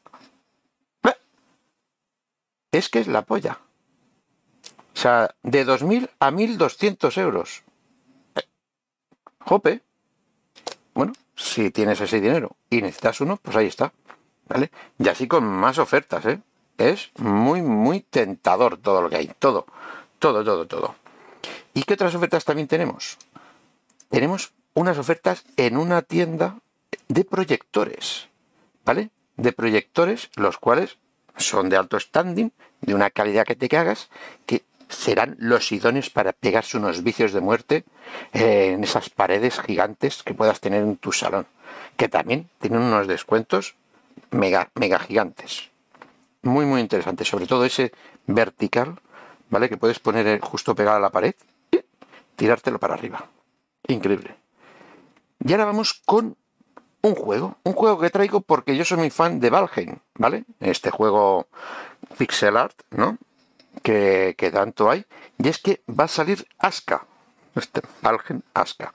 [2.72, 3.58] es que es la polla.
[5.04, 7.62] Sea, de 2.000 a 1.200 euros.
[9.40, 9.82] Jope.
[10.94, 13.92] Bueno, si tienes ese dinero y necesitas uno, pues ahí está.
[14.48, 14.70] ¿Vale?
[14.98, 16.40] Y así con más ofertas, ¿eh?
[16.78, 19.30] Es muy, muy tentador todo lo que hay.
[19.38, 19.66] Todo,
[20.18, 20.94] todo, todo, todo.
[21.74, 23.18] ¿Y qué otras ofertas también tenemos?
[24.08, 26.60] Tenemos unas ofertas en una tienda
[27.08, 28.28] de proyectores.
[28.86, 29.10] ¿Vale?
[29.36, 30.96] De proyectores, los cuales
[31.36, 34.08] son de alto standing, de una calidad que te cagas,
[34.46, 37.84] que serán los idóneos para pegarse unos vicios de muerte
[38.32, 41.46] eh, en esas paredes gigantes que puedas tener en tu salón,
[41.96, 43.74] que también tienen unos descuentos
[44.30, 45.70] mega, mega gigantes.
[46.42, 47.92] Muy, muy interesante, sobre todo ese
[48.26, 49.00] vertical,
[49.50, 49.68] ¿vale?
[49.68, 51.34] Que puedes poner justo pegado a la pared
[51.70, 51.80] y
[52.36, 53.26] tirártelo para arriba.
[53.88, 54.36] Increíble.
[55.44, 56.36] Y ahora vamos con
[57.02, 60.44] un juego, un juego que traigo porque yo soy muy fan de Valheim, ¿vale?
[60.60, 61.48] Este juego
[62.16, 63.18] pixel art, ¿no?
[63.84, 65.04] Que, tanto hay.
[65.38, 67.04] Y es que va a salir Aska,
[67.54, 68.94] este Valheim Aska,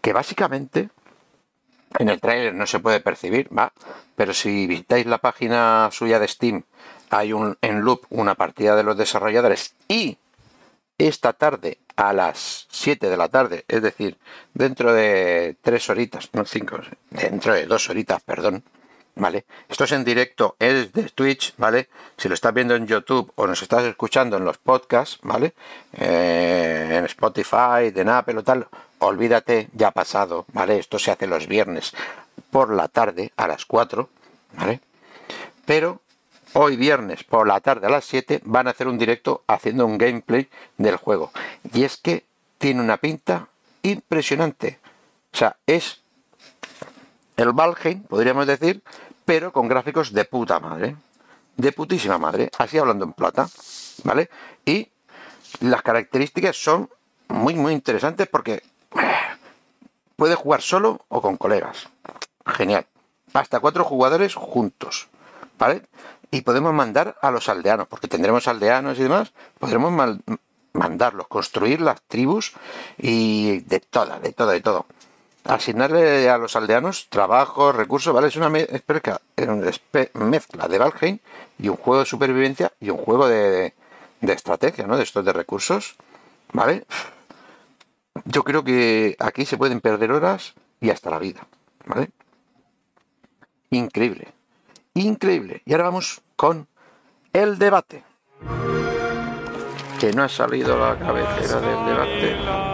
[0.00, 0.88] que básicamente
[1.98, 3.72] en el trailer no se puede percibir, ¿va?
[4.14, 6.62] Pero si visitáis la página suya de Steam,
[7.10, 10.16] hay un, en loop una partida de los desarrolladores y
[10.96, 14.16] esta tarde a las 7 de la tarde, es decir,
[14.54, 16.78] dentro de 3 horitas, no 5,
[17.10, 18.62] dentro de 2 horitas, perdón,
[19.16, 19.44] ¿vale?
[19.68, 21.88] Esto es en directo, es de Twitch, ¿vale?
[22.16, 25.54] Si lo estás viendo en YouTube o nos estás escuchando en los podcasts, ¿vale?
[25.96, 28.66] Eh, en Spotify, en Apple o tal,
[28.98, 30.78] olvídate, ya ha pasado, ¿vale?
[30.78, 31.92] Esto se hace los viernes
[32.50, 34.08] por la tarde a las 4,
[34.54, 34.80] ¿vale?
[35.64, 36.00] Pero
[36.54, 39.98] hoy viernes por la tarde a las 7 van a hacer un directo haciendo un
[39.98, 41.30] gameplay del juego.
[41.72, 42.24] Y es que
[42.58, 43.48] tiene una pinta
[43.82, 44.78] impresionante.
[45.32, 46.00] O sea, es
[47.40, 48.82] el Valheim, podríamos decir,
[49.24, 50.96] pero con gráficos de puta madre.
[51.56, 52.50] De putísima madre.
[52.58, 53.48] Así hablando en plata.
[54.04, 54.30] ¿Vale?
[54.64, 54.88] Y
[55.60, 56.88] las características son
[57.28, 58.62] muy, muy interesantes porque
[60.16, 61.88] puede jugar solo o con colegas.
[62.46, 62.86] Genial.
[63.32, 65.08] Hasta cuatro jugadores juntos.
[65.58, 65.82] ¿Vale?
[66.30, 70.18] y podemos mandar a los aldeanos, porque tendremos aldeanos y demás, podremos
[70.72, 72.52] mandarlos, construir las tribus
[72.98, 74.86] y de toda, de todo, de todo.
[75.44, 78.28] Asignarle a los aldeanos trabajo, recursos, ¿vale?
[78.28, 79.20] Es una mezcla
[80.68, 81.18] de Valheim
[81.58, 83.74] y un juego de supervivencia y un juego de,
[84.20, 84.96] de estrategia, ¿no?
[84.96, 85.96] De estos de recursos,
[86.52, 86.84] ¿vale?
[88.24, 91.46] Yo creo que aquí se pueden perder horas y hasta la vida,
[91.86, 92.10] ¿vale?
[93.70, 94.28] Increíble.
[94.94, 95.62] Increíble.
[95.64, 96.66] Y ahora vamos con
[97.32, 98.02] el debate.
[99.98, 102.69] Que no ha salido la cabecera del debate.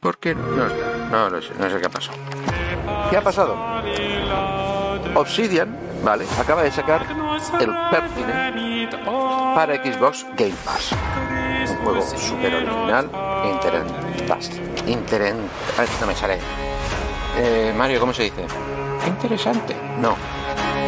[0.00, 0.66] ¿Por qué no?
[1.10, 2.18] No, no, sé, no sé qué ha pasado.
[3.10, 3.54] ¿Qué ha pasado?
[5.14, 7.04] Obsidian, vale, acaba de sacar
[7.60, 8.94] el Pertinent
[9.54, 10.92] para Xbox Game Pass.
[11.68, 13.10] Un juego súper original
[13.44, 13.48] e
[14.92, 16.00] interesante.
[16.00, 16.38] No me sale
[17.38, 18.44] eh, Mario, ¿cómo se dice?
[19.06, 19.74] Interesante.
[19.98, 20.16] No,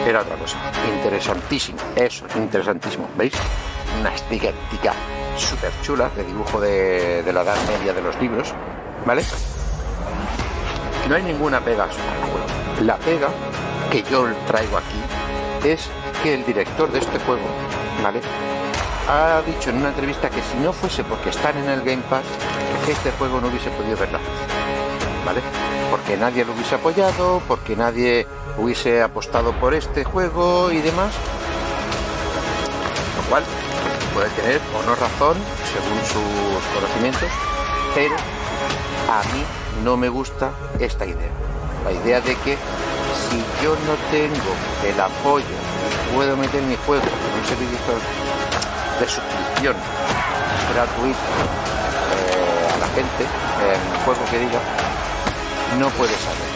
[0.06, 0.58] era otra cosa.
[0.96, 1.78] Interesantísimo.
[1.96, 3.08] Eso, interesantísimo.
[3.16, 3.34] ¿Veis?
[4.00, 4.92] Una estética
[5.36, 8.54] súper chula de dibujo de, la edad media de los libros.
[9.06, 9.24] ¿Vale?
[11.08, 11.88] No hay ninguna pega
[12.82, 13.28] La pega
[13.90, 15.88] que yo traigo aquí es
[16.22, 17.44] que el director de este juego,
[18.02, 18.20] ¿vale?
[19.08, 22.24] Ha dicho en una entrevista que si no fuese porque están en el Game Pass,
[22.88, 24.18] este juego no hubiese podido verla.
[25.26, 25.40] ¿Vale?
[25.92, 31.12] porque nadie lo hubiese apoyado, porque nadie hubiese apostado por este juego y demás.
[33.18, 33.44] Lo cual
[34.14, 35.36] puede tener o no razón
[35.70, 37.28] según sus conocimientos,
[37.94, 38.14] pero
[39.12, 39.44] a mí
[39.84, 41.30] no me gusta esta idea.
[41.84, 42.56] La idea de que
[43.28, 44.52] si yo no tengo
[44.86, 45.44] el apoyo,
[46.14, 47.78] puedo meter mi juego en un servicio
[48.98, 49.76] de suscripción
[50.72, 53.24] gratuito eh, a la gente,
[53.60, 54.60] en el juego que diga,
[55.78, 56.52] no puede saber.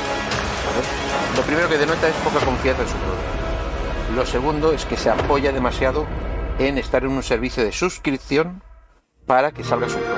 [1.37, 3.37] Lo primero que denota es poca confianza en su producto.
[4.15, 6.07] Lo segundo es que se apoya demasiado
[6.59, 8.63] en estar en un servicio de suscripción
[9.27, 10.16] para que salga su producto.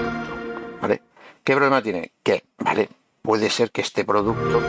[1.45, 2.13] ¿Qué problema tiene?
[2.23, 2.89] Que, vale,
[3.23, 4.61] puede ser que este producto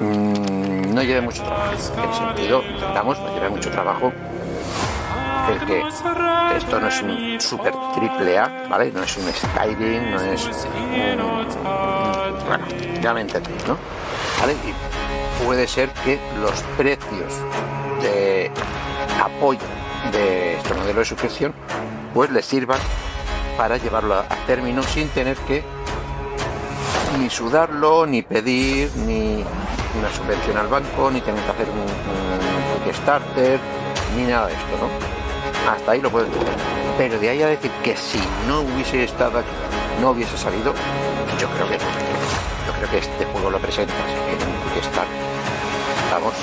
[0.00, 1.72] mm, no lleve mucho trabajo.
[1.72, 4.12] En el sentido, intentamos, no lleve mucho trabajo.
[5.50, 5.82] El que
[6.56, 8.90] esto no es un super triple A, ¿vale?
[8.90, 10.48] No es un Skyrim, no es
[12.46, 12.64] bueno,
[13.00, 13.76] ya me entendéis, ¿no?
[14.40, 14.54] ¿Vale?
[14.54, 17.32] Y puede ser que los precios
[18.02, 18.50] de
[19.22, 19.60] apoyo
[20.12, 21.54] de este modelo de suscripción
[22.14, 22.80] pues les sirvan
[23.56, 25.62] para llevarlo a término sin tener que
[27.16, 29.44] ni sudarlo, ni pedir, ni
[29.98, 33.58] una subvención al banco, ni tener que hacer un, Kickstarter,
[34.16, 35.70] ni nada de esto, ¿no?
[35.70, 36.54] Hasta ahí lo puedo entender.
[36.96, 39.48] Pero de ahí a decir que si no hubiese estado aquí,
[40.00, 40.72] no hubiese salido,
[41.40, 44.66] yo creo que no creo que este juego lo presentas en un.
[46.12, 46.34] Vamos.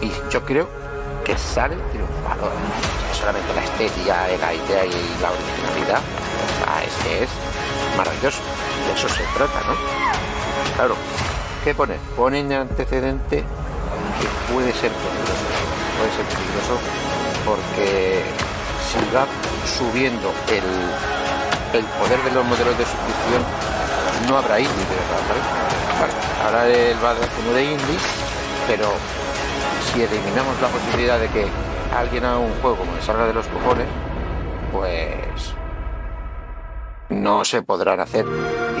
[0.00, 0.68] Y yo creo
[1.24, 2.52] que sale triunfador.
[3.12, 6.00] solamente la estética, la idea y la originalidad.
[6.86, 7.30] es que es
[7.96, 8.40] maravilloso.
[8.86, 9.74] De eso se trata, ¿no?
[10.76, 10.96] Claro.
[11.64, 11.94] ¿Qué pone?
[12.16, 15.44] Pone en antecedente que puede ser peligroso.
[15.98, 16.78] Puede ser peligroso
[17.44, 18.22] porque
[18.82, 19.26] si va
[19.66, 23.42] subiendo el, el poder de los modelos de suscripción,
[24.28, 25.72] no habrá indies de verdad, ¿vale?
[26.00, 26.12] Vale,
[26.44, 28.02] ahora él va de indies,
[28.66, 28.88] pero
[29.92, 31.46] si eliminamos la posibilidad de que
[31.96, 33.86] alguien haga un juego como salga de los cojones,
[34.72, 35.54] pues
[37.08, 38.24] no se podrán hacer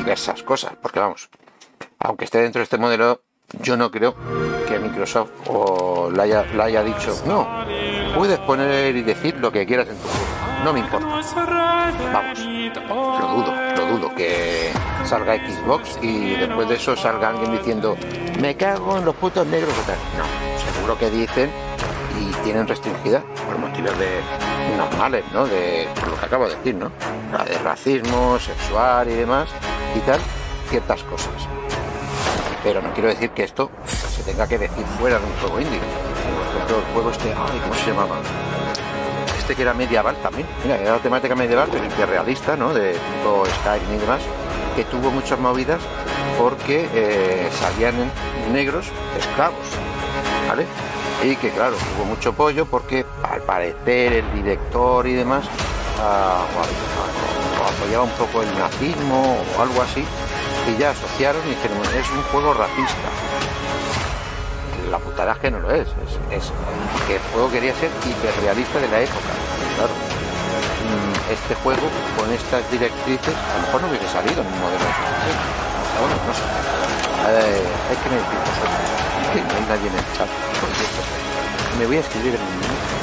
[0.02, 1.30] diversas cosas, porque vamos,
[2.00, 3.22] aunque esté dentro de este modelo,
[3.62, 4.16] yo no creo
[4.66, 7.46] que Microsoft o le haya, le haya dicho, no,
[8.16, 11.06] puedes poner y decir lo que quieras en tu juego, no me importa.
[12.12, 14.72] Vamos, lo dudo, lo dudo, que
[15.04, 17.96] salga Xbox y después de eso salga alguien diciendo,
[18.40, 19.98] me cago en los putos negros o tal.
[20.18, 21.50] No, seguro que dicen
[22.22, 24.20] y tienen restringida por motivos de
[24.76, 25.46] normales, ¿no?
[25.46, 26.90] De por lo que acabo de decir, ¿no?
[27.44, 29.48] De racismo, sexual y demás
[29.96, 30.20] y tal,
[30.68, 31.48] ciertas cosas.
[32.62, 35.80] Pero no quiero decir que esto se tenga que decir fuera de un juego indie.
[35.80, 38.16] Por ejemplo, el juego este, ay, ¿cómo se llamaba?
[39.38, 40.46] Este que era medieval también.
[40.62, 42.72] Mira, era la temática medieval, pero hiperrealista, ¿no?
[42.72, 44.22] De tipo Skyrim y demás,
[44.76, 45.80] que tuvo muchas movidas
[46.38, 47.94] porque eh, salían
[48.52, 48.86] negros
[49.18, 49.58] esclavos,
[50.48, 50.66] ¿vale?
[51.22, 55.44] Y que claro, hubo mucho pollo porque al parecer el director y demás
[56.00, 56.44] ah,
[57.76, 60.04] apoyaba un poco el nazismo o algo así
[60.68, 63.08] y ya asociaron y dijeron es un juego racista
[64.90, 65.88] la putada es que no lo es,
[66.30, 66.52] es,
[67.06, 69.32] que el juego quería ser hiperrealista de la época
[69.76, 69.92] claro.
[69.92, 71.82] Mm, este juego
[72.18, 75.62] con estas directrices a lo mejor no hubiese salido en un modelo de
[76.00, 78.16] bueno, no hay que me
[79.32, 80.28] que no hay nadie en el chat,
[80.60, 81.02] por cierto.
[81.78, 82.40] Me voy a escribir en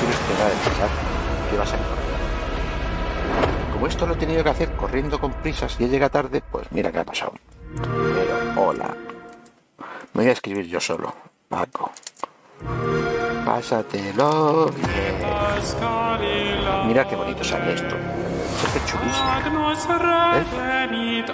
[0.09, 0.91] esperar el chat,
[1.49, 1.85] que va a salir
[3.73, 6.91] Como esto lo he tenido que hacer corriendo con prisas y llega tarde, pues mira
[6.91, 7.33] qué ha pasado.
[7.75, 8.95] Pero, hola.
[10.13, 11.13] Me voy a escribir yo solo,
[11.47, 11.91] Paco.
[13.45, 15.19] Pásatelo bien.
[16.87, 17.95] Mira qué bonito sale esto.
[18.75, 19.29] Es chulísimo.
[20.35, 21.25] ¿Eh?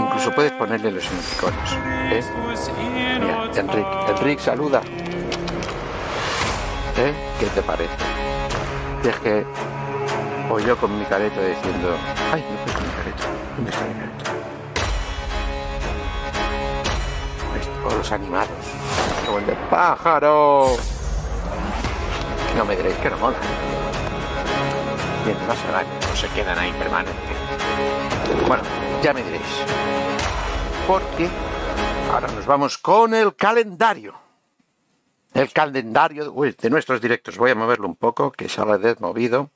[0.00, 1.72] Incluso puedes ponerle los emoticonos.
[2.10, 2.22] ¿eh?
[3.20, 4.82] Mira, Enrique, Enrique saluda.
[6.96, 7.12] ¿Eh?
[7.38, 7.94] ¿Qué te parece?
[9.04, 9.46] Y es que
[10.50, 11.94] o yo con mi careto diciendo,
[12.32, 13.24] ay, no puedo mi careto,
[13.56, 14.24] ¿dónde está mi careto?
[17.86, 18.48] O los animados,
[19.26, 20.76] como el de pájaro.
[22.56, 23.36] No me diréis que no mola.
[25.34, 27.36] No se quedan ahí permanentes.
[28.46, 28.62] Bueno,
[29.02, 29.42] ya me diréis.
[30.86, 31.28] Porque
[32.10, 34.14] ahora nos vamos con el calendario.
[35.34, 37.36] El calendario de nuestros directos.
[37.36, 39.50] Voy a moverlo un poco, que se ha desmovido.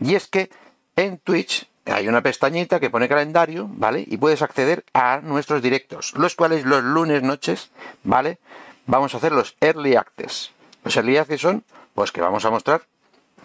[0.00, 0.50] Y es que
[0.96, 4.04] en Twitch hay una pestañita que pone calendario, ¿vale?
[4.04, 7.70] Y puedes acceder a nuestros directos, los cuales los lunes noches,
[8.02, 8.40] ¿vale?
[8.86, 10.50] Vamos a hacer los early access.
[10.82, 11.64] Los early access son,
[11.94, 12.82] pues que vamos a mostrar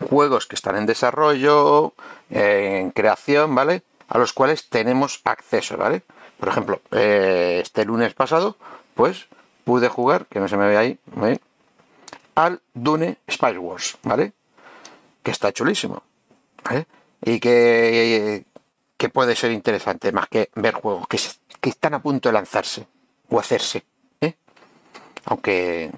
[0.02, 1.94] juegos que están en desarrollo,
[2.30, 3.84] en creación, ¿vale?
[4.12, 6.04] a los cuales tenemos acceso, ¿vale?
[6.38, 8.58] Por ejemplo, eh, este lunes pasado,
[8.94, 9.28] pues
[9.64, 11.00] pude jugar, que no se me ve ahí,
[12.36, 14.34] al Dune Spice Wars, ¿vale?
[15.24, 16.04] Que está chulísimo.
[17.24, 18.44] Y que,
[18.98, 21.18] que puede ser interesante, más que ver juegos que,
[21.62, 22.88] que están a punto de lanzarse
[23.30, 23.86] o hacerse,
[24.20, 24.36] ¿eh?
[25.24, 25.90] Aunque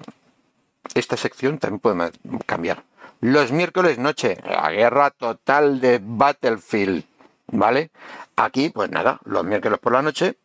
[0.94, 2.12] esta sección también puede
[2.46, 2.84] cambiar.
[3.24, 7.04] Los miércoles noche, la guerra total de Battlefield
[7.46, 7.90] ¿vale?
[8.36, 10.36] Aquí, pues nada, los miércoles por la noche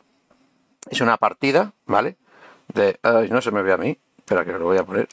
[0.90, 2.16] es una partida, ¿vale?
[2.74, 5.10] De, ay, no se me ve a mí, espera que lo voy a poner.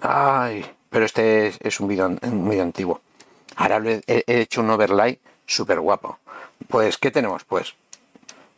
[0.00, 3.02] Ay, pero este es, un vídeo muy antiguo.
[3.56, 6.18] Ahora he, hecho un overlay súper guapo.
[6.68, 7.44] Pues, ¿qué tenemos?
[7.44, 7.74] Pues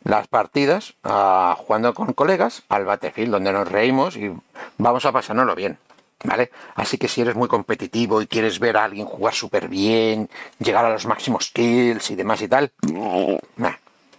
[0.05, 4.31] las partidas ah, jugando con colegas al Battlefield, donde nos reímos y
[4.77, 5.77] vamos a pasárnoslo bien.
[6.23, 6.51] ¿Vale?
[6.75, 10.29] Así que si eres muy competitivo y quieres ver a alguien jugar súper bien,
[10.59, 12.71] llegar a los máximos kills y demás y tal,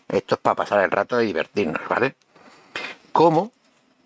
[0.09, 2.17] esto es para pasar el rato y divertirnos, ¿vale?
[3.13, 3.53] ¿Cómo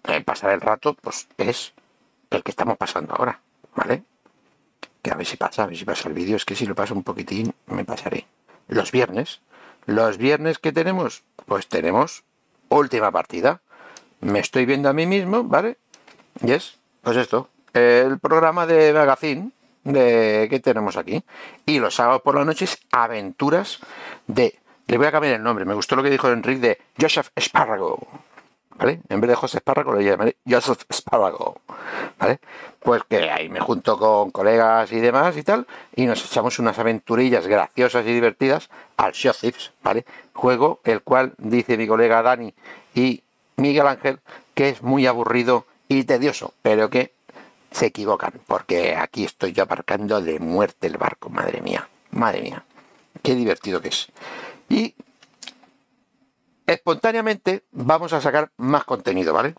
[0.04, 0.94] eh, pasar el rato?
[0.94, 1.72] Pues es
[2.30, 3.40] el que estamos pasando ahora,
[3.74, 4.02] ¿vale?
[5.02, 6.74] Que a ver si pasa, a ver si pasa el vídeo, es que si lo
[6.74, 8.26] paso un poquitín me pasaré.
[8.68, 9.40] Los viernes,
[9.86, 12.24] los viernes que tenemos, pues tenemos
[12.68, 13.60] última partida.
[14.20, 15.78] Me estoy viendo a mí mismo, ¿vale?
[16.42, 19.50] Y es, pues esto, el programa de magazine
[19.84, 21.22] de que tenemos aquí.
[21.66, 23.78] Y los sábados por la noche aventuras
[24.26, 24.58] de.
[24.86, 25.64] Le voy a cambiar el nombre.
[25.64, 27.98] Me gustó lo que dijo Enrique de Joseph Sparrago.
[28.78, 29.00] ¿Vale?
[29.08, 31.60] En vez de José Espárrago lo llamaré Joseph Sparrago.
[32.18, 32.40] ¿Vale?
[32.80, 35.66] Pues que ahí me junto con colegas y demás y tal.
[35.94, 39.34] Y nos echamos unas aventurillas graciosas y divertidas al Show
[39.82, 40.04] ¿Vale?
[40.34, 42.54] Juego el cual dice mi colega Dani
[42.94, 43.22] y
[43.56, 44.20] Miguel Ángel
[44.54, 47.12] que es muy aburrido y tedioso, pero que
[47.76, 52.64] se equivocan, porque aquí estoy yo aparcando de muerte el barco, madre mía, madre mía,
[53.22, 54.08] qué divertido que es.
[54.70, 54.94] Y
[56.66, 59.54] espontáneamente vamos a sacar más contenido, ¿vale?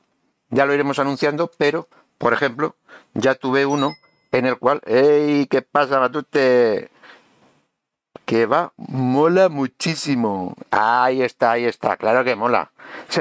[0.49, 2.75] Ya lo iremos anunciando, pero, por ejemplo,
[3.13, 3.95] ya tuve uno
[4.31, 5.45] en el cual, ¡Ey!
[5.45, 6.89] ¿Qué pasa, Matute?
[8.25, 10.55] Que va, mola muchísimo.
[10.71, 12.71] Ahí está, ahí está, claro que mola.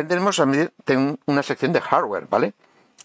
[0.08, 0.38] Tenemos
[1.26, 2.54] una sección de hardware, ¿vale?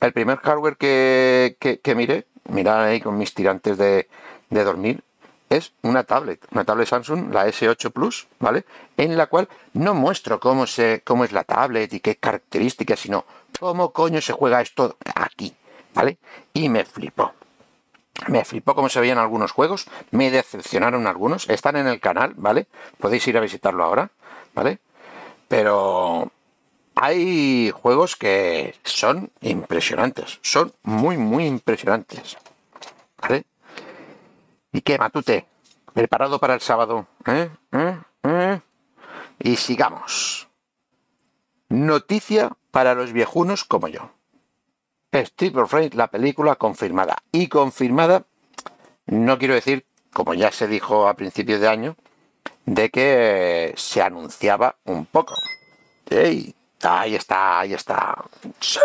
[0.01, 4.09] El primer hardware que, que, miré, mirad ahí con mis tirantes de,
[4.49, 5.03] de dormir,
[5.49, 8.65] es una tablet, una tablet Samsung, la S8 Plus, ¿vale?
[8.97, 13.25] En la cual no muestro cómo, se, cómo es la tablet y qué características, sino
[13.59, 15.53] cómo coño se juega esto aquí,
[15.93, 16.17] ¿vale?
[16.53, 17.33] Y me flipó.
[18.27, 22.67] Me flipó cómo se veían algunos juegos, me decepcionaron algunos, están en el canal, ¿vale?
[22.97, 24.09] Podéis ir a visitarlo ahora,
[24.55, 24.79] ¿vale?
[25.47, 26.31] Pero
[27.01, 32.37] hay juegos que son impresionantes, son muy, muy impresionantes,
[33.19, 33.43] ¿vale?
[34.71, 35.47] ¿Y qué, Matute?
[35.93, 37.07] ¿Preparado para el sábado?
[37.25, 37.49] ¿Eh?
[37.71, 37.97] ¿Eh?
[38.21, 38.61] ¿Eh?
[39.39, 40.47] Y sigamos.
[41.69, 44.11] Noticia para los viejunos como yo.
[45.11, 47.17] Steve of la película confirmada.
[47.31, 48.25] Y confirmada,
[49.07, 51.95] no quiero decir, como ya se dijo a principios de año,
[52.67, 55.33] de que se anunciaba un poco.
[56.07, 56.53] ¡Ey!
[56.83, 58.23] Ahí está, ahí está.
[58.59, 58.79] ¡Sí!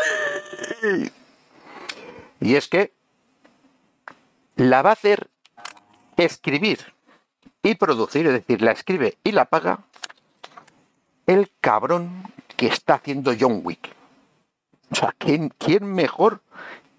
[2.40, 2.92] Y es que
[4.56, 5.28] la va a hacer
[6.16, 6.94] escribir
[7.62, 9.80] y producir, es decir, la escribe y la paga
[11.26, 13.90] el cabrón que está haciendo John Wick.
[14.90, 16.42] O sea, ¿quién, mejor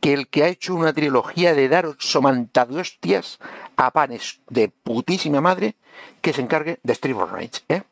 [0.01, 3.39] que el que ha hecho una trilogía de dar somantado hostias
[3.77, 5.75] a panes de putísima madre
[6.21, 7.63] que se encargue de Street Rage?
[7.69, 7.83] ¿eh?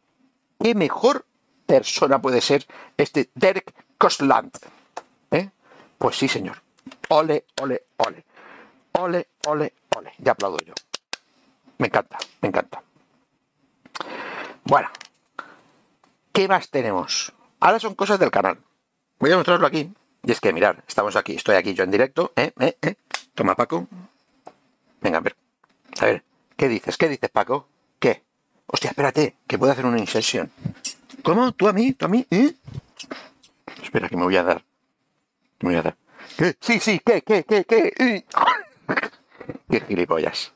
[0.59, 1.25] ¿Qué mejor
[1.65, 2.65] persona puede ser
[2.97, 4.51] este Derek Kostland?
[5.32, 5.49] ¿Eh?
[5.97, 6.62] Pues sí, señor.
[7.10, 8.23] Ole, ole, ole.
[8.93, 10.13] Ole, ole, ole.
[10.19, 10.73] Ya aplaudo yo.
[11.78, 12.82] Me encanta, me encanta.
[14.63, 14.89] Bueno,
[16.32, 17.34] ¿qué más tenemos?
[17.60, 18.60] Ahora son cosas del canal.
[19.19, 19.93] Voy a mostrarlo aquí.
[20.23, 22.32] Y es que, mirad, estamos aquí, estoy aquí yo en directo.
[22.36, 22.51] ¿eh?
[22.60, 22.78] ¿Eh?
[22.82, 22.95] ¿Eh?
[23.36, 23.88] Toma, Paco.
[25.01, 25.36] Venga, a ver.
[25.99, 26.23] A ver,
[26.58, 26.97] ¿qué dices?
[26.97, 27.67] ¿Qué dices, Paco?
[27.99, 28.23] ¿Qué?
[28.65, 30.51] Hostia, espérate, que puedo hacer una inserción.
[31.25, 31.51] ¿Cómo?
[31.51, 31.91] ¿Tú a mí?
[31.91, 32.25] ¿Tú a mí?
[32.31, 32.53] ¿Eh?
[33.83, 34.63] Espera, que me voy a dar.
[35.59, 35.97] Me voy a dar.
[36.61, 37.21] Sí, sí, ¿qué?
[37.21, 37.43] ¿Qué?
[37.43, 37.65] ¿Qué?
[37.65, 38.25] ¿Qué?
[39.69, 40.53] qué gilipollas.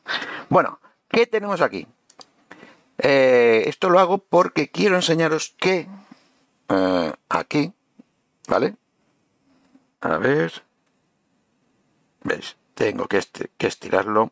[0.48, 0.80] Bueno,
[1.10, 1.88] ¿Qué tenemos aquí?
[3.00, 5.88] Eh, esto lo hago porque quiero enseñaros que
[6.70, 7.74] eh, aquí,
[8.48, 8.76] ¿vale?
[10.02, 10.54] A ver.
[12.24, 12.58] ¿Veis?
[12.76, 14.32] Tengo que, este, que estirarlo.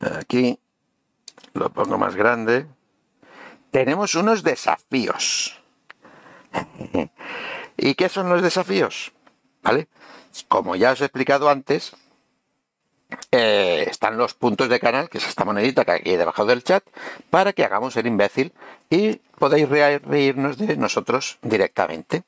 [0.00, 0.60] Aquí.
[1.54, 2.66] Lo pongo más grande.
[3.74, 5.58] Tenemos unos desafíos.
[7.76, 9.10] ¿Y qué son los desafíos?
[9.64, 9.88] ¿Vale?
[10.46, 11.96] Como ya os he explicado antes,
[13.32, 16.84] eh, están los puntos de canal, que es esta monedita que aquí debajo del chat,
[17.30, 18.52] para que hagamos el imbécil
[18.90, 22.22] y podéis reírnos de nosotros directamente.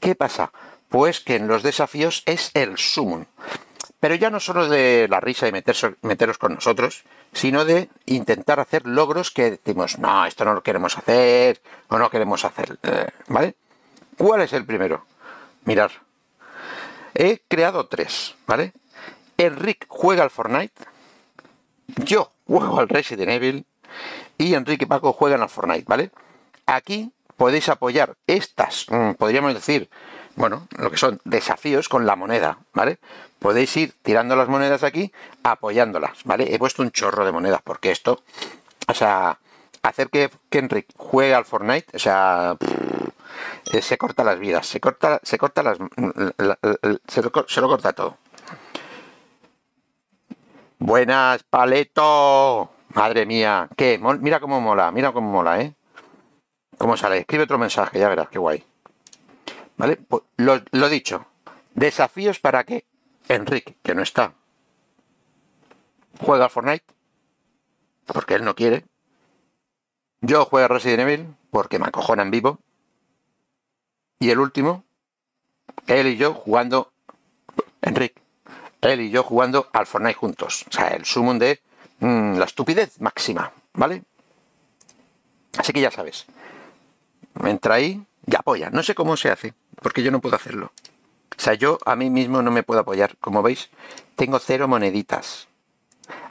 [0.00, 0.50] ¿Qué pasa?
[0.88, 3.28] Pues que en los desafíos es el summon.
[4.00, 8.86] Pero ya no solo de la risa y meteros con nosotros, sino de intentar hacer
[8.86, 12.78] logros que decimos, no, esto no lo queremos hacer o no queremos hacer.
[12.82, 13.54] Eh, ¿Vale?
[14.16, 15.04] ¿Cuál es el primero?
[15.64, 15.90] Mirar.
[17.14, 18.72] He creado tres, ¿vale?
[19.36, 20.84] Enrique juega al Fortnite,
[22.04, 23.66] yo juego al Resident Evil
[24.38, 26.10] y Enrique y Paco juegan al Fortnite, ¿vale?
[26.66, 29.88] Aquí podéis apoyar estas, mm, podríamos decir,
[30.40, 32.98] bueno, lo que son desafíos con la moneda, ¿vale?
[33.38, 36.54] Podéis ir tirando las monedas aquí, apoyándolas, ¿vale?
[36.54, 38.22] He puesto un chorro de monedas porque esto,
[38.88, 39.38] o sea,
[39.82, 42.56] hacer que, Enrique juegue al Fortnite, o sea,
[43.72, 45.78] eh, se corta las vidas, se corta, se corta las,
[47.06, 47.22] se
[47.60, 48.16] lo corta todo.
[50.78, 52.70] Buenas, Paleto.
[52.94, 53.68] Madre mía.
[53.76, 54.00] ¿Qué?
[54.20, 55.74] Mira cómo mola, mira cómo mola, ¿eh?
[56.78, 57.18] ¿Cómo sale?
[57.18, 58.64] Escribe otro mensaje, ya verás, qué guay.
[59.80, 59.98] ¿Vale?
[60.36, 61.24] Lo, dicho.
[61.74, 62.84] Desafíos para que
[63.28, 64.34] Enrique, que no está,
[66.20, 66.84] juega Fortnite,
[68.04, 68.84] porque él no quiere.
[70.20, 72.58] Yo juego a Resident Evil, porque me acojona en vivo.
[74.18, 74.84] Y el último,
[75.86, 76.92] él y yo jugando
[77.80, 78.20] Enrique
[78.82, 80.66] él y yo jugando al Fortnite juntos.
[80.68, 81.62] O sea, el summon de
[82.00, 84.02] mm, la estupidez máxima, ¿vale?
[85.56, 86.26] Así que ya sabes.
[87.42, 88.70] Entra ahí y apoya.
[88.70, 90.72] No sé cómo se hace, porque yo no puedo hacerlo.
[91.36, 93.16] O sea, yo a mí mismo no me puedo apoyar.
[93.18, 93.70] Como veis,
[94.16, 95.48] tengo cero moneditas.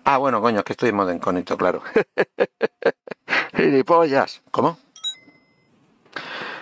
[0.03, 1.81] Ah, bueno, coño, que estoy en modo incógnito, claro.
[3.55, 4.41] ¡Gilipollas!
[4.51, 4.77] ¿Cómo?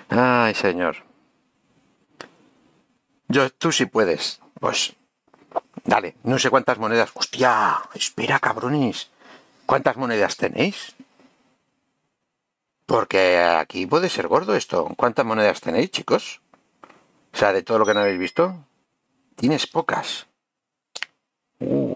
[0.09, 0.97] Ay, señor.
[3.27, 4.39] Yo, tú sí puedes.
[4.59, 4.95] Pues
[5.87, 7.11] Dale, no sé cuántas monedas.
[7.13, 9.09] Hostia, espera, cabrones.
[9.65, 10.95] ¿Cuántas monedas tenéis?
[12.87, 14.87] Porque aquí puede ser gordo esto.
[14.95, 16.41] ¿Cuántas monedas tenéis, chicos?
[17.33, 18.65] O sea, de todo lo que no habéis visto.
[19.35, 20.25] Tienes pocas.
[21.59, 21.93] Uh,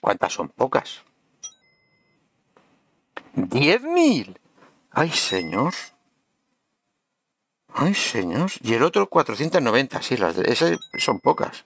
[0.00, 1.02] ¿Cuántas son pocas?
[3.32, 4.38] ¡Diez mil!
[4.90, 5.72] ¡Ay, señor!
[7.72, 8.50] ¡Ay, señor!
[8.60, 11.64] Y el otro 490, sí, las de, esas son pocas.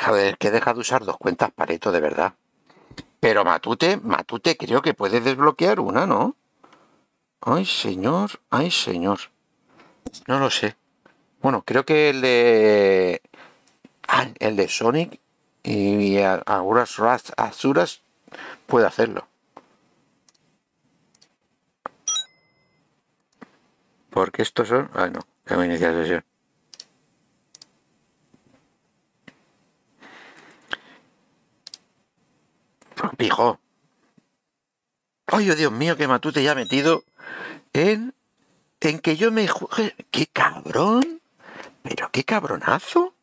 [0.00, 2.34] Joder, que deja de usar dos cuentas Pareto, de verdad.
[3.18, 6.36] Pero Matute, Matute creo que puede desbloquear una, ¿no?
[7.40, 9.18] Ay, señor, ay, señor.
[10.26, 10.76] No lo sé.
[11.40, 13.22] Bueno, creo que el de...
[14.08, 15.20] Ah, el de Sonic
[15.62, 16.98] y algunas
[17.36, 18.02] Azuras
[18.66, 19.26] puede hacerlo.
[24.10, 24.90] Porque estos son...
[24.94, 26.24] Ah, no, tengo iniciar sesión.
[33.16, 33.58] Pijo.
[35.26, 37.04] Ay, oh, Dios mío, que Matute ya ha metido
[37.72, 38.14] en,
[38.80, 39.94] en que yo me juegue.
[40.10, 41.20] ¡Qué cabrón!
[41.82, 43.14] ¿Pero qué cabronazo?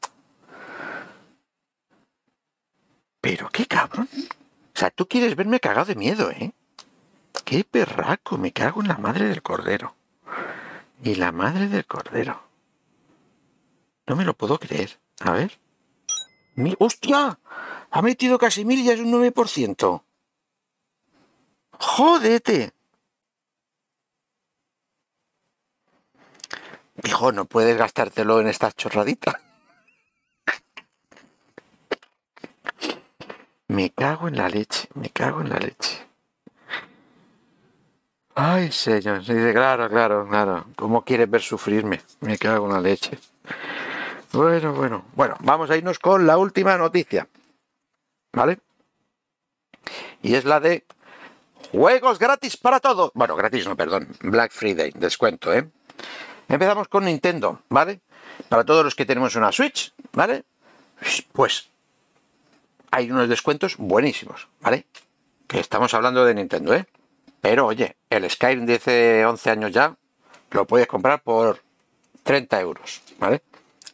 [3.21, 4.09] ¿Pero qué cabrón?
[4.75, 6.53] O sea, tú quieres verme cagado de miedo, ¿eh?
[7.45, 8.37] ¡Qué perraco!
[8.37, 9.95] Me cago en la madre del cordero.
[11.03, 12.43] Y la madre del cordero.
[14.07, 14.99] No me lo puedo creer.
[15.19, 15.59] A ver.
[16.55, 16.75] Mi...
[16.79, 17.39] ¡Hostia!
[17.91, 20.03] Ha metido casi mil y es un 9%.
[21.79, 22.73] ¡Jódete!
[27.01, 29.35] Hijo, no puedes gastártelo en estas chorraditas.
[33.67, 36.05] Me cago en la leche, me cago en la leche.
[38.35, 40.65] Ay, señor, dice, claro, claro, claro.
[40.75, 42.01] ¿Cómo quieres ver sufrirme?
[42.19, 43.17] Me cago en la leche.
[44.31, 47.27] Bueno, bueno, bueno, vamos a irnos con la última noticia.
[48.31, 48.59] ¿Vale?
[50.21, 50.85] Y es la de
[51.71, 53.11] juegos gratis para todos.
[53.13, 54.07] Bueno, gratis no, perdón.
[54.21, 55.69] Black Friday, descuento, ¿eh?
[56.47, 58.01] Empezamos con Nintendo, ¿vale?
[58.49, 60.43] Para todos los que tenemos una Switch, ¿vale?
[61.31, 61.69] Pues
[62.91, 64.85] hay unos descuentos buenísimos, ¿vale?
[65.47, 66.85] Que estamos hablando de Nintendo, ¿eh?
[67.41, 69.95] Pero oye, el Skyrim de hace 11 años ya
[70.51, 71.61] lo puedes comprar por
[72.23, 73.41] 30 euros, ¿vale?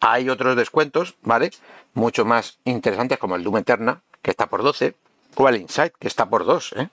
[0.02, 1.52] Hay otros descuentos, ¿vale?
[1.94, 4.96] Mucho más interesantes como el Doom Eterna, que está por 12,
[5.36, 6.90] o el Insight, que está por 2, ¿eh?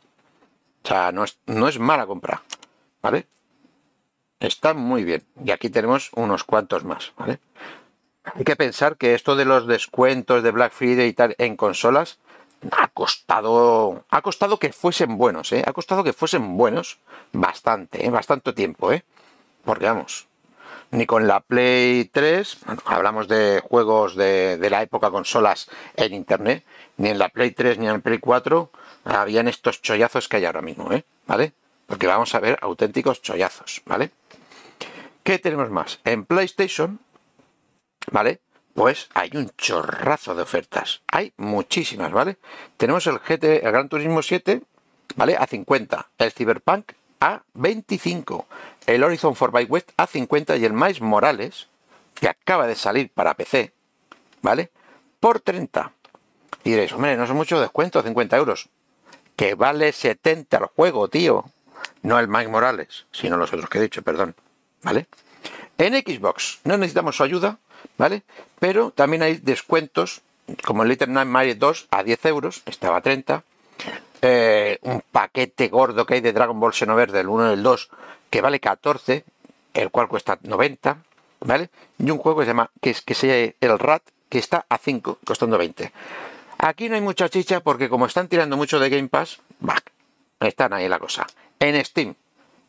[0.84, 2.42] O sea, no es, no es mala compra,
[3.02, 3.26] ¿vale?
[4.40, 5.24] Está muy bien.
[5.44, 7.40] Y aquí tenemos unos cuantos más, ¿vale?
[8.34, 12.18] Hay que pensar que esto de los descuentos de Black Friday y tal en consolas
[12.72, 15.62] ha costado ha costado que fuesen buenos, ¿eh?
[15.66, 16.98] Ha costado que fuesen buenos
[17.32, 18.10] bastante, ¿eh?
[18.10, 19.04] bastante tiempo, ¿eh?
[19.64, 20.26] Porque vamos,
[20.90, 26.64] ni con la Play 3, hablamos de juegos de, de, la época consolas en internet,
[26.96, 28.70] ni en la Play 3 ni en la Play 4
[29.04, 31.04] habían estos chollazos que hay ahora mismo, ¿eh?
[31.26, 31.52] ¿Vale?
[31.86, 34.10] Porque vamos a ver auténticos chollazos, ¿vale?
[35.26, 35.98] ¿Qué tenemos más?
[36.04, 37.00] En PlayStation,
[38.12, 38.38] ¿vale?
[38.74, 41.02] Pues hay un chorrazo de ofertas.
[41.10, 42.36] Hay muchísimas, ¿vale?
[42.76, 44.62] Tenemos el GT, el Gran Turismo 7,
[45.16, 45.36] ¿vale?
[45.36, 46.10] A 50.
[46.18, 48.46] El Cyberpunk a 25.
[48.86, 51.66] El Horizon 4 West a 50 y el Miles Morales,
[52.14, 53.72] que acaba de salir para PC,
[54.42, 54.70] ¿vale?
[55.18, 55.90] Por 30.
[56.62, 58.68] Y diréis, hombre, no son mucho descuento, 50 euros.
[59.34, 61.46] Que vale 70 el juego, tío.
[62.02, 64.36] No el Miles Morales, sino los otros que he dicho, perdón.
[64.82, 65.06] ¿Vale?
[65.78, 67.58] En Xbox no necesitamos su ayuda,
[67.98, 68.22] ¿vale?
[68.58, 70.22] Pero también hay descuentos,
[70.64, 73.42] como el Little Nightmares 2 a 10 euros, estaba a 30.
[74.22, 77.90] Eh, un paquete gordo que hay de Dragon Ball Xenoverse del 1 y del 2
[78.30, 79.24] que vale 14,
[79.74, 80.98] el cual cuesta 90,
[81.40, 81.70] ¿vale?
[81.98, 84.78] Y un juego que se llama, que es que se el RAT, que está a
[84.78, 85.92] 5, costando 20.
[86.58, 89.40] Aquí no hay mucha chicha porque como están tirando mucho de Game Pass,
[90.40, 91.26] están ahí la cosa.
[91.60, 92.14] En Steam,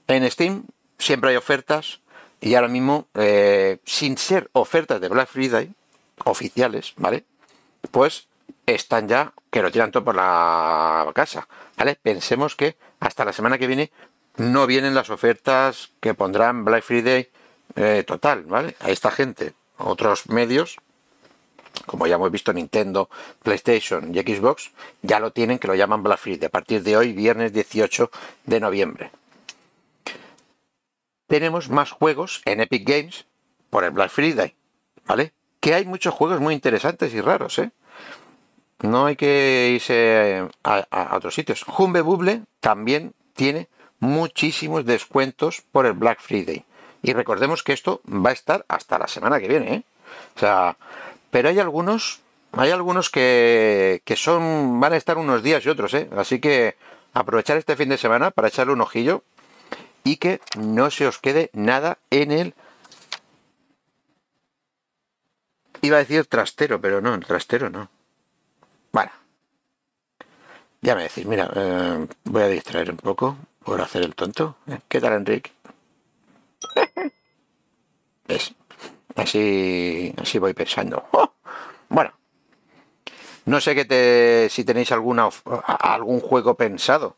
[0.08, 0.64] en Steam
[0.98, 2.00] siempre hay ofertas,
[2.40, 5.72] y ahora mismo, eh, sin ser ofertas de Black Friday
[6.26, 7.24] oficiales, ¿vale?
[7.92, 8.28] Pues
[8.66, 11.96] están ya que lo tiran todo por la casa, ¿vale?
[11.96, 13.92] Pensemos que hasta la semana que viene
[14.38, 17.30] no vienen las ofertas que pondrán Black Friday
[17.76, 18.76] eh, total, ¿vale?
[18.82, 20.78] A esta gente, otros medios,
[21.86, 23.10] como ya hemos visto Nintendo,
[23.42, 24.72] PlayStation y Xbox,
[25.02, 28.12] ya lo tienen que lo llaman Black Friday a partir de hoy, viernes 18
[28.46, 29.12] de noviembre
[31.28, 33.26] tenemos más juegos en Epic Games
[33.70, 34.56] por el Black Friday,
[35.06, 35.34] ¿vale?
[35.60, 37.72] Que hay muchos juegos muy interesantes y raros, ¿eh?
[38.80, 41.66] No hay que irse a, otros sitios.
[41.68, 43.68] Humble Bubble también tiene
[44.00, 46.64] muchísimos descuentos por el Black Friday.
[47.02, 49.84] Y recordemos que esto va a estar hasta la semana que viene, ¿eh?
[50.36, 50.78] O sea,
[51.32, 52.22] pero hay algunos
[52.54, 56.10] hay algunos que, que son van a estar unos días y otros, ¿eh?
[56.16, 56.76] Así que
[57.14, 59.24] aprovechar este fin de semana para echarle un ojillo
[60.04, 62.54] y que no se os quede nada en el...
[65.82, 67.90] Iba a decir trastero, pero no, el trastero no.
[68.92, 69.12] Bueno,
[70.82, 74.58] ya me decís, mira, eh, voy a distraer un poco por hacer el tonto.
[74.68, 74.80] ¿eh?
[74.88, 75.52] ¿Qué tal, Enrique?
[78.28, 78.54] ¿Ves?
[79.16, 81.06] Así, así voy pensando.
[81.12, 81.34] ¡Oh!
[81.90, 82.14] Bueno,
[83.46, 85.30] no sé que te, si tenéis alguna,
[85.80, 87.16] algún juego pensado.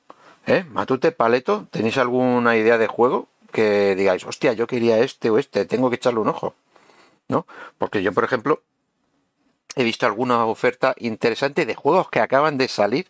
[0.50, 0.66] ¿Eh?
[0.72, 5.66] Matute, Paleto, ¿tenéis alguna idea de juego que digáis, hostia, yo quería este o este,
[5.66, 6.56] tengo que echarle un ojo?
[7.28, 7.46] ¿No?
[7.78, 8.64] Porque yo, por ejemplo,
[9.76, 13.06] he visto alguna oferta interesante de juegos que acaban de salir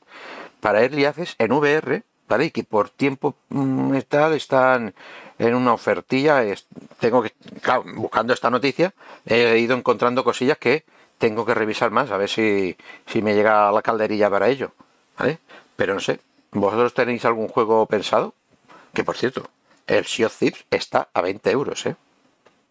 [0.59, 2.45] para Early Access en VR, ¿vale?
[2.47, 4.93] Y que por tiempo mm, tal están
[5.37, 6.43] en una ofertilla.
[6.99, 7.31] tengo que,
[7.95, 8.93] buscando esta noticia,
[9.25, 10.83] he ido encontrando cosillas que
[11.17, 12.75] tengo que revisar más, a ver si,
[13.05, 14.73] si me llega la calderilla para ello,
[15.17, 15.39] ¿vale?
[15.77, 16.19] Pero no sé,
[16.51, 18.33] ¿vosotros tenéis algún juego pensado?
[18.93, 19.49] Que por cierto,
[19.87, 21.95] el Sea of Thieves está a 20 euros, ¿eh?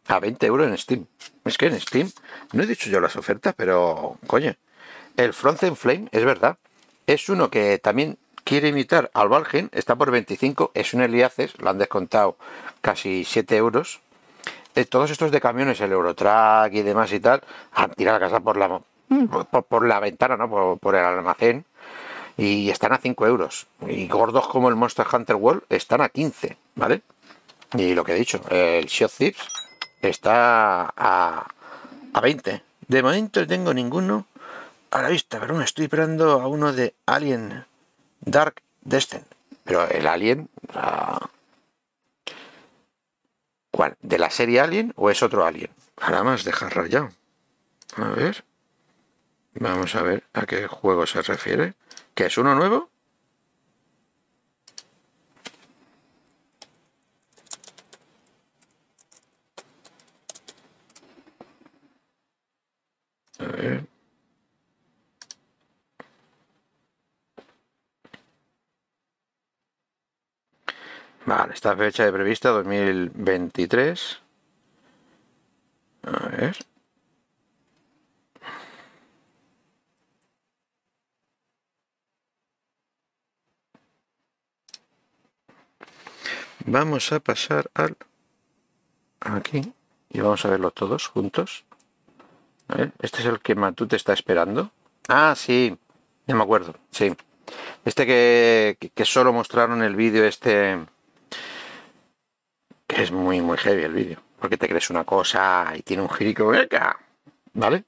[0.06, 1.06] A 20 euros en Steam.
[1.44, 2.10] Es que en Steam,
[2.52, 4.54] no he dicho yo las ofertas, pero, coño,
[5.16, 6.58] el Frozen Flame, es verdad,
[7.06, 11.68] es uno que también quiere imitar al Valheim, está por 25, es un Eliaces, lo
[11.68, 12.36] han descontado
[12.80, 14.00] casi 7 euros.
[14.74, 18.40] Eh, todos estos de camiones, el Eurotrack y demás y tal, han tirado la casa
[18.40, 18.80] por la,
[19.68, 20.78] por, la ventana, ¿no?
[20.80, 21.64] Por, el almacén.
[22.38, 23.66] Y están a 5 euros.
[23.86, 27.02] Y gordos como el Monster Hunter World están a 15, ¿vale?
[27.76, 29.42] Y lo que he dicho, el Shot Thieves
[30.00, 31.46] está a,
[32.14, 32.62] a 20.
[32.86, 34.26] De momento no tengo ninguno
[34.90, 37.66] a la vista, pero me estoy esperando a uno de Alien
[38.20, 39.26] Dark Descent.
[39.64, 40.48] Pero el Alien.
[43.70, 43.96] ¿Cuál?
[44.00, 45.70] ¿De la serie Alien o es otro Alien?
[46.00, 47.10] Nada más dejar rayado.
[47.96, 48.44] A ver.
[49.54, 51.74] Vamos a ver a qué juego se refiere.
[52.18, 52.90] ¿Que es uno nuevo?
[71.24, 74.20] Vale, esta fecha de prevista 2023.
[76.02, 76.56] A ver.
[86.70, 87.96] Vamos a pasar al
[89.20, 89.72] aquí
[90.10, 91.64] y vamos a verlo todos juntos.
[92.68, 94.70] A ver, este es el que Matute está esperando.
[95.08, 95.78] Ah, sí,
[96.26, 97.16] ya me acuerdo, sí.
[97.86, 100.78] Este que, solo mostraron el vídeo este
[102.86, 104.20] que es muy, muy heavy el vídeo.
[104.38, 106.52] Porque te crees una cosa y tiene un girico.
[107.54, 107.84] ¿Vale?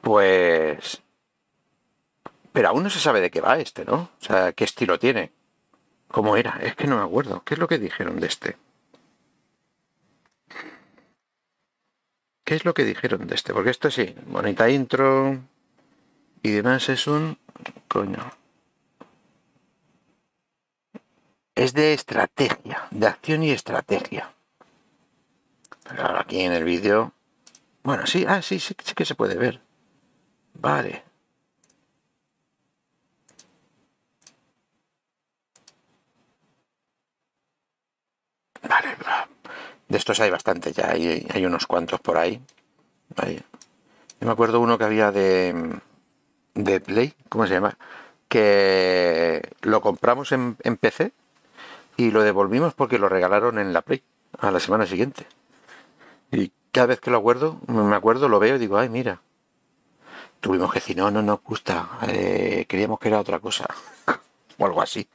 [0.00, 1.00] Pues.
[2.52, 4.10] Pero aún no se sabe de qué va este, ¿no?
[4.20, 5.37] O sea, qué estilo tiene.
[6.08, 6.58] ¿Cómo era?
[6.62, 7.42] Es que no me acuerdo.
[7.44, 8.56] ¿Qué es lo que dijeron de este?
[12.44, 13.52] ¿Qué es lo que dijeron de este?
[13.52, 15.38] Porque esto sí, bonita intro
[16.42, 17.38] y demás es un...
[17.88, 18.30] Coño,
[21.54, 24.32] es de estrategia, de acción y estrategia.
[25.88, 27.12] Pero ahora aquí en el vídeo...
[27.82, 29.60] Bueno, sí, ah, sí, sí, sí que se puede ver.
[30.54, 30.90] Vale.
[30.90, 31.07] Vale,
[39.98, 42.40] estos hay bastante ya, hay, unos cuantos por ahí.
[44.20, 45.80] Yo me acuerdo uno que había de,
[46.54, 47.76] de Play, ¿cómo se llama?
[48.28, 51.12] Que lo compramos en, en PC
[51.96, 54.02] y lo devolvimos porque lo regalaron en la Play
[54.38, 55.26] a la semana siguiente.
[56.30, 59.20] Y cada vez que lo acuerdo, me acuerdo, lo veo y digo, ay, mira.
[60.40, 63.66] Tuvimos que decir, no, no nos gusta, eh, queríamos que era otra cosa.
[64.58, 65.08] o algo así.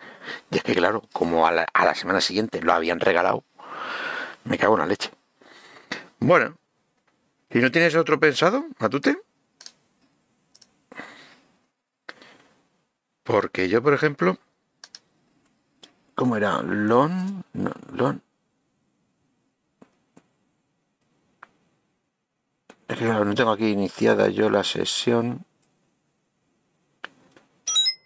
[0.51, 3.43] Y es que, claro, como a la, a la semana siguiente lo habían regalado,
[4.45, 5.11] me cago en la leche.
[6.19, 6.55] Bueno,
[7.49, 9.17] ¿y no tienes otro pensado, Matute?
[13.23, 14.37] Porque yo, por ejemplo,
[16.15, 16.61] ¿Cómo era?
[16.61, 17.43] Lon.
[17.53, 18.21] No, lon.
[22.87, 25.45] Es que no tengo aquí iniciada yo la sesión.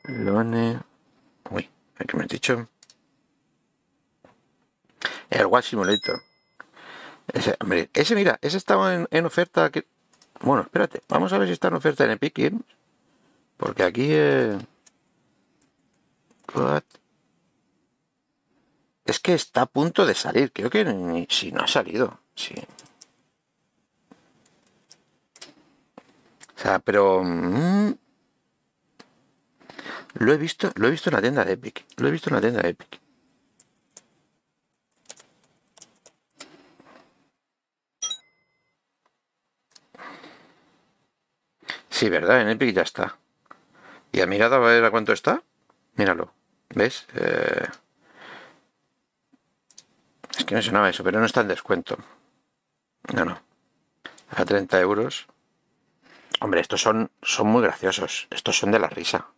[0.03, 0.79] Lone.
[1.51, 1.69] Uy,
[2.07, 2.69] ¿qué me he dicho?
[5.29, 6.21] El Watch Simulator.
[7.34, 9.69] Ese, mira, ese estaba en, oferta.
[9.69, 9.86] Que...
[10.41, 12.63] Bueno, espérate, vamos a ver si está en oferta en Epic Games.
[13.57, 14.13] Porque aquí.
[19.05, 20.51] Es que está a punto de salir.
[20.51, 22.19] Creo que si no ha salido.
[22.36, 22.55] Sí.
[26.55, 27.23] O sea, pero...
[27.23, 27.93] mm,
[30.19, 31.86] lo he visto, lo he visto en la tienda de Epic.
[31.97, 32.99] Lo he visto en la tienda de Epic.
[41.98, 42.41] Sí, ¿verdad?
[42.41, 43.18] En Epic ya está.
[44.12, 45.41] ¿Y ha mirado a ver a cuánto está?
[45.95, 46.32] Míralo.
[46.76, 47.08] ¿Ves?
[47.16, 47.68] Eh,
[50.38, 51.98] Es que no sonaba eso, pero no está en descuento.
[53.16, 53.41] No, no.
[54.30, 55.26] A 30 euros.
[56.39, 58.28] Hombre, estos son, son muy graciosos.
[58.30, 59.30] Estos son de la risa.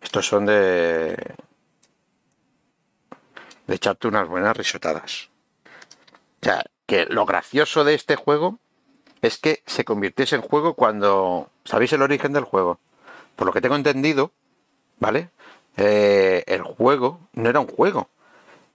[0.00, 1.16] Estos son de...
[3.66, 5.30] De echarte unas buenas risotadas.
[6.46, 8.60] O que lo gracioso de este juego
[9.22, 11.50] es que se convirtiese en juego cuando...
[11.64, 12.78] ¿Sabéis el origen del juego?
[13.36, 14.32] Por lo que tengo entendido,
[14.98, 15.30] ¿vale?
[15.76, 18.08] Eh, el juego no era un juego.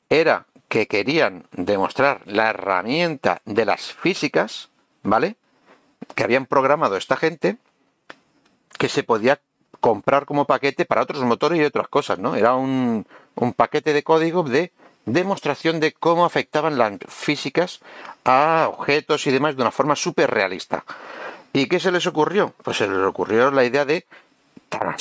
[0.09, 4.69] Era que querían demostrar la herramienta de las físicas,
[5.01, 5.35] ¿vale?
[6.15, 7.57] Que habían programado esta gente
[8.77, 9.39] que se podía
[9.79, 12.35] comprar como paquete para otros motores y otras cosas, ¿no?
[12.35, 14.71] Era un, un paquete de código de
[15.05, 17.79] demostración de cómo afectaban las físicas
[18.23, 20.85] a objetos y demás de una forma súper realista.
[21.51, 22.53] ¿Y qué se les ocurrió?
[22.63, 24.05] Pues se les ocurrió la idea de
[24.69, 24.95] tan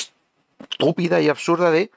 [0.60, 1.90] estúpida y absurda de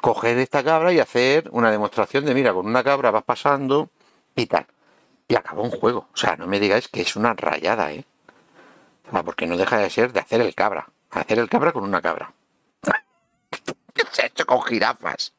[0.00, 3.90] coger esta cabra y hacer una demostración de, mira, con una cabra vas pasando
[4.34, 4.66] y tal.
[5.28, 6.08] Y acabó un juego.
[6.12, 8.04] O sea, no me digáis que es una rayada, ¿eh?
[9.24, 10.88] Porque no deja de ser de hacer el cabra.
[11.10, 12.32] Hacer el cabra con una cabra.
[13.94, 15.32] ¿Qué se ha hecho con jirafas?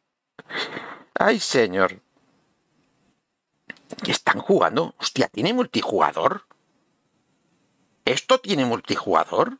[1.15, 2.01] Ay, señor.
[4.03, 4.95] ¿Qué están jugando?
[4.97, 6.45] Hostia, ¿tiene multijugador?
[8.05, 9.59] ¿Esto tiene multijugador?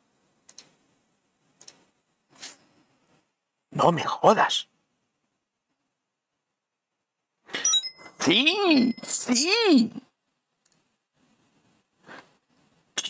[3.72, 4.68] No me jodas.
[8.20, 9.92] Sí, sí.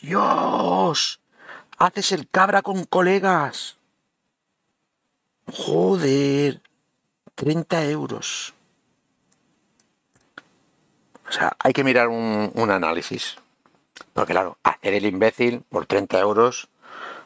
[0.02, 1.22] Dios.
[1.78, 3.78] Haces el cabra con colegas.
[5.52, 6.62] Joder.
[7.36, 8.54] 30 euros.
[11.28, 13.38] O sea, hay que mirar un, un análisis.
[14.14, 16.70] Porque claro, hacer el imbécil por 30 euros,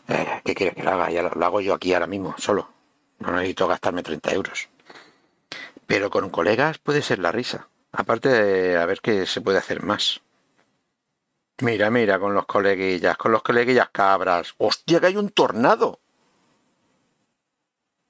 [0.08, 1.10] eh, ¿qué quiere que lo haga?
[1.12, 2.70] Ya lo, lo hago yo aquí ahora mismo, solo.
[3.20, 4.70] No necesito gastarme 30 euros.
[5.86, 7.68] Pero con colegas puede ser la risa.
[7.92, 10.22] Aparte de a ver qué se puede hacer más.
[11.60, 14.54] Mira, mira, con los coleguillas, con los coleguillas cabras.
[14.58, 16.00] ¡Hostia, que hay un tornado!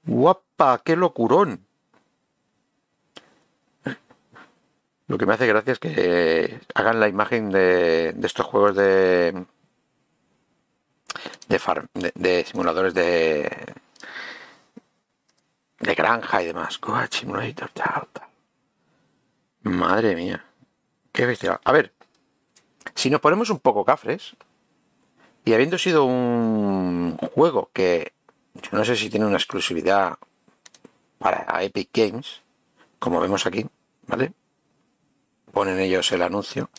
[0.04, 0.82] ¡Guapa!
[0.84, 1.67] ¡Qué locurón!
[5.08, 9.46] Lo que me hace gracia es que hagan la imagen de, estos juegos de,
[11.48, 13.50] de, farm- de, simuladores de,
[15.80, 16.78] de granja y demás.
[19.62, 20.44] Madre mía.
[21.14, 21.60] Qué bestia.
[21.64, 21.94] A ver,
[22.94, 24.36] si nos ponemos un poco cafres,
[25.46, 28.12] y habiendo sido un juego que
[28.56, 30.18] yo no sé si tiene una exclusividad
[31.18, 32.42] para Epic Games,
[33.00, 33.66] como vemos aquí,
[34.08, 34.34] ¿vale?
[35.58, 36.70] Ponen ellos el anuncio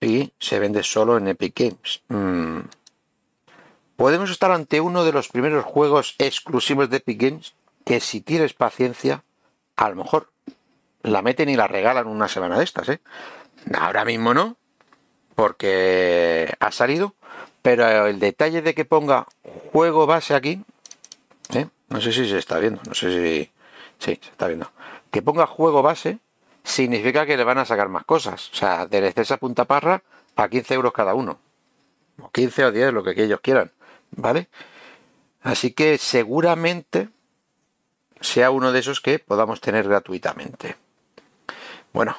[0.00, 2.02] y se vende solo en Epic Games.
[2.08, 2.62] Mm.
[3.94, 7.54] Podemos estar ante uno de los primeros juegos exclusivos de Epic Games
[7.84, 9.22] que si tienes paciencia,
[9.76, 10.32] a lo mejor
[11.04, 13.00] la meten y la regalan una semana de estas, ¿eh?
[13.78, 14.56] Ahora mismo no,
[15.36, 17.14] porque ha salido,
[17.62, 19.28] pero el detalle de que ponga
[19.70, 20.64] juego base aquí,
[21.54, 21.68] ¿eh?
[21.88, 23.52] no sé si se está viendo, no sé si...
[24.00, 24.72] Se está viendo.
[25.12, 26.18] Que ponga juego base
[26.66, 28.50] significa que le van a sacar más cosas.
[28.52, 30.02] O sea, de esa punta parra
[30.34, 31.38] a 15 euros cada uno.
[32.20, 33.70] O 15 o 10, lo que ellos quieran.
[34.10, 34.48] ¿Vale?
[35.42, 37.08] Así que seguramente
[38.20, 40.76] sea uno de esos que podamos tener gratuitamente.
[41.92, 42.16] Bueno,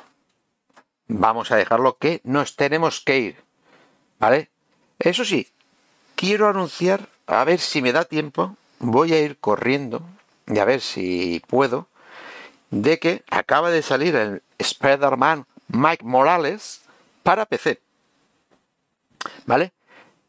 [1.08, 3.44] vamos a dejarlo que nos tenemos que ir.
[4.18, 4.50] ¿Vale?
[4.98, 5.52] Eso sí,
[6.16, 10.02] quiero anunciar, a ver si me da tiempo, voy a ir corriendo
[10.48, 11.88] y a ver si puedo,
[12.70, 16.82] de que acaba de salir el Spider-Man Mike Morales
[17.24, 17.80] para PC.
[19.46, 19.72] ¿Vale?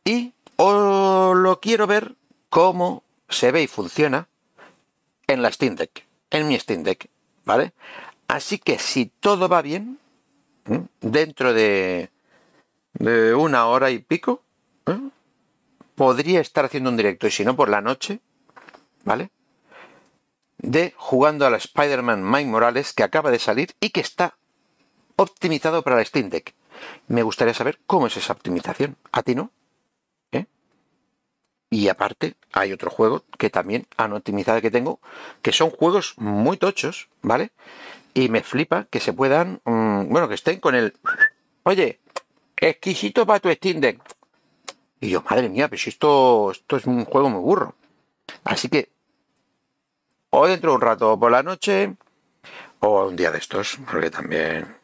[0.05, 2.15] Y os lo quiero ver
[2.49, 4.29] cómo se ve y funciona
[5.27, 7.09] en la Steam Deck, en mi Steam Deck,
[7.45, 7.73] ¿vale?
[8.27, 9.99] Así que si todo va bien,
[11.01, 12.11] dentro de,
[12.95, 14.43] de una hora y pico,
[15.95, 18.21] podría estar haciendo un directo, y si no por la noche,
[19.05, 19.31] ¿vale?
[20.59, 24.37] De jugando a la Spider-Man Mike Morales que acaba de salir y que está
[25.17, 26.55] optimizado para la Steam Deck.
[27.09, 28.97] Me gustaría saber cómo es esa optimización.
[29.13, 29.51] ¿A ti no?
[30.33, 30.47] ¿Eh?
[31.71, 35.01] Y aparte, hay otro juego que también han optimizado que tengo,
[35.43, 37.51] que son juegos muy tochos, ¿vale?
[38.15, 40.95] Y me flipa que se puedan, mmm, bueno, que estén con el,
[41.63, 42.01] oye,
[42.57, 44.01] exquisito para tu Steam Deck.
[45.01, 47.75] Y yo, madre mía, pues esto, esto es un juego muy burro.
[48.45, 48.91] Así que,
[50.31, 51.95] o dentro de un rato por la noche,
[52.81, 54.77] o un día de estos, porque también,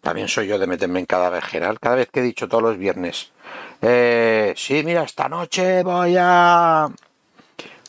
[0.00, 1.80] también soy yo de meterme en cada general.
[1.80, 3.32] Cada vez que he dicho todos los viernes,
[3.80, 6.88] eh, sí, mira, esta noche voy a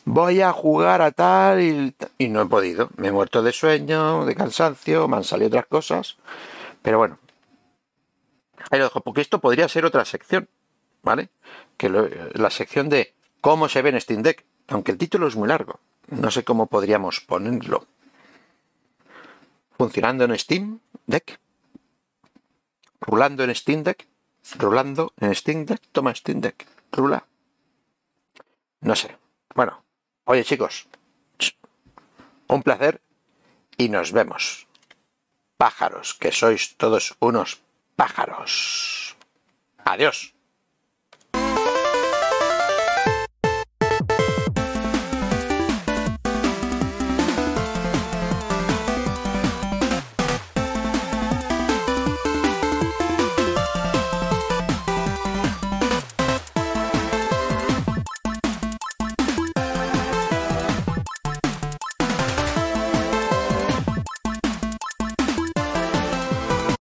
[0.04, 2.90] voy a jugar a tal y, no he podido.
[2.96, 6.16] Me he muerto de sueño, de cansancio, me han salido otras cosas.
[6.82, 7.18] Pero bueno,
[8.70, 10.48] ahí lo dejo, porque esto podría ser otra sección,
[11.02, 11.28] ¿vale?
[11.76, 15.48] Que la sección de cómo se ve en Steam Deck, aunque el título es muy
[15.48, 15.80] largo.
[16.10, 17.86] No sé cómo podríamos ponerlo.
[19.76, 21.40] Funcionando en Steam Deck.
[23.00, 24.06] Rulando en Steam Deck.
[24.58, 25.80] Rulando en Steam Deck.
[25.92, 26.66] Toma Steam Deck.
[26.92, 27.24] Rula.
[28.80, 29.16] No sé.
[29.54, 29.82] Bueno,
[30.30, 30.86] Oye chicos,
[32.46, 33.02] un placer
[33.76, 34.68] y nos vemos.
[35.56, 37.58] Pájaros, que sois todos unos
[37.96, 39.16] pájaros.
[39.84, 40.32] Adiós.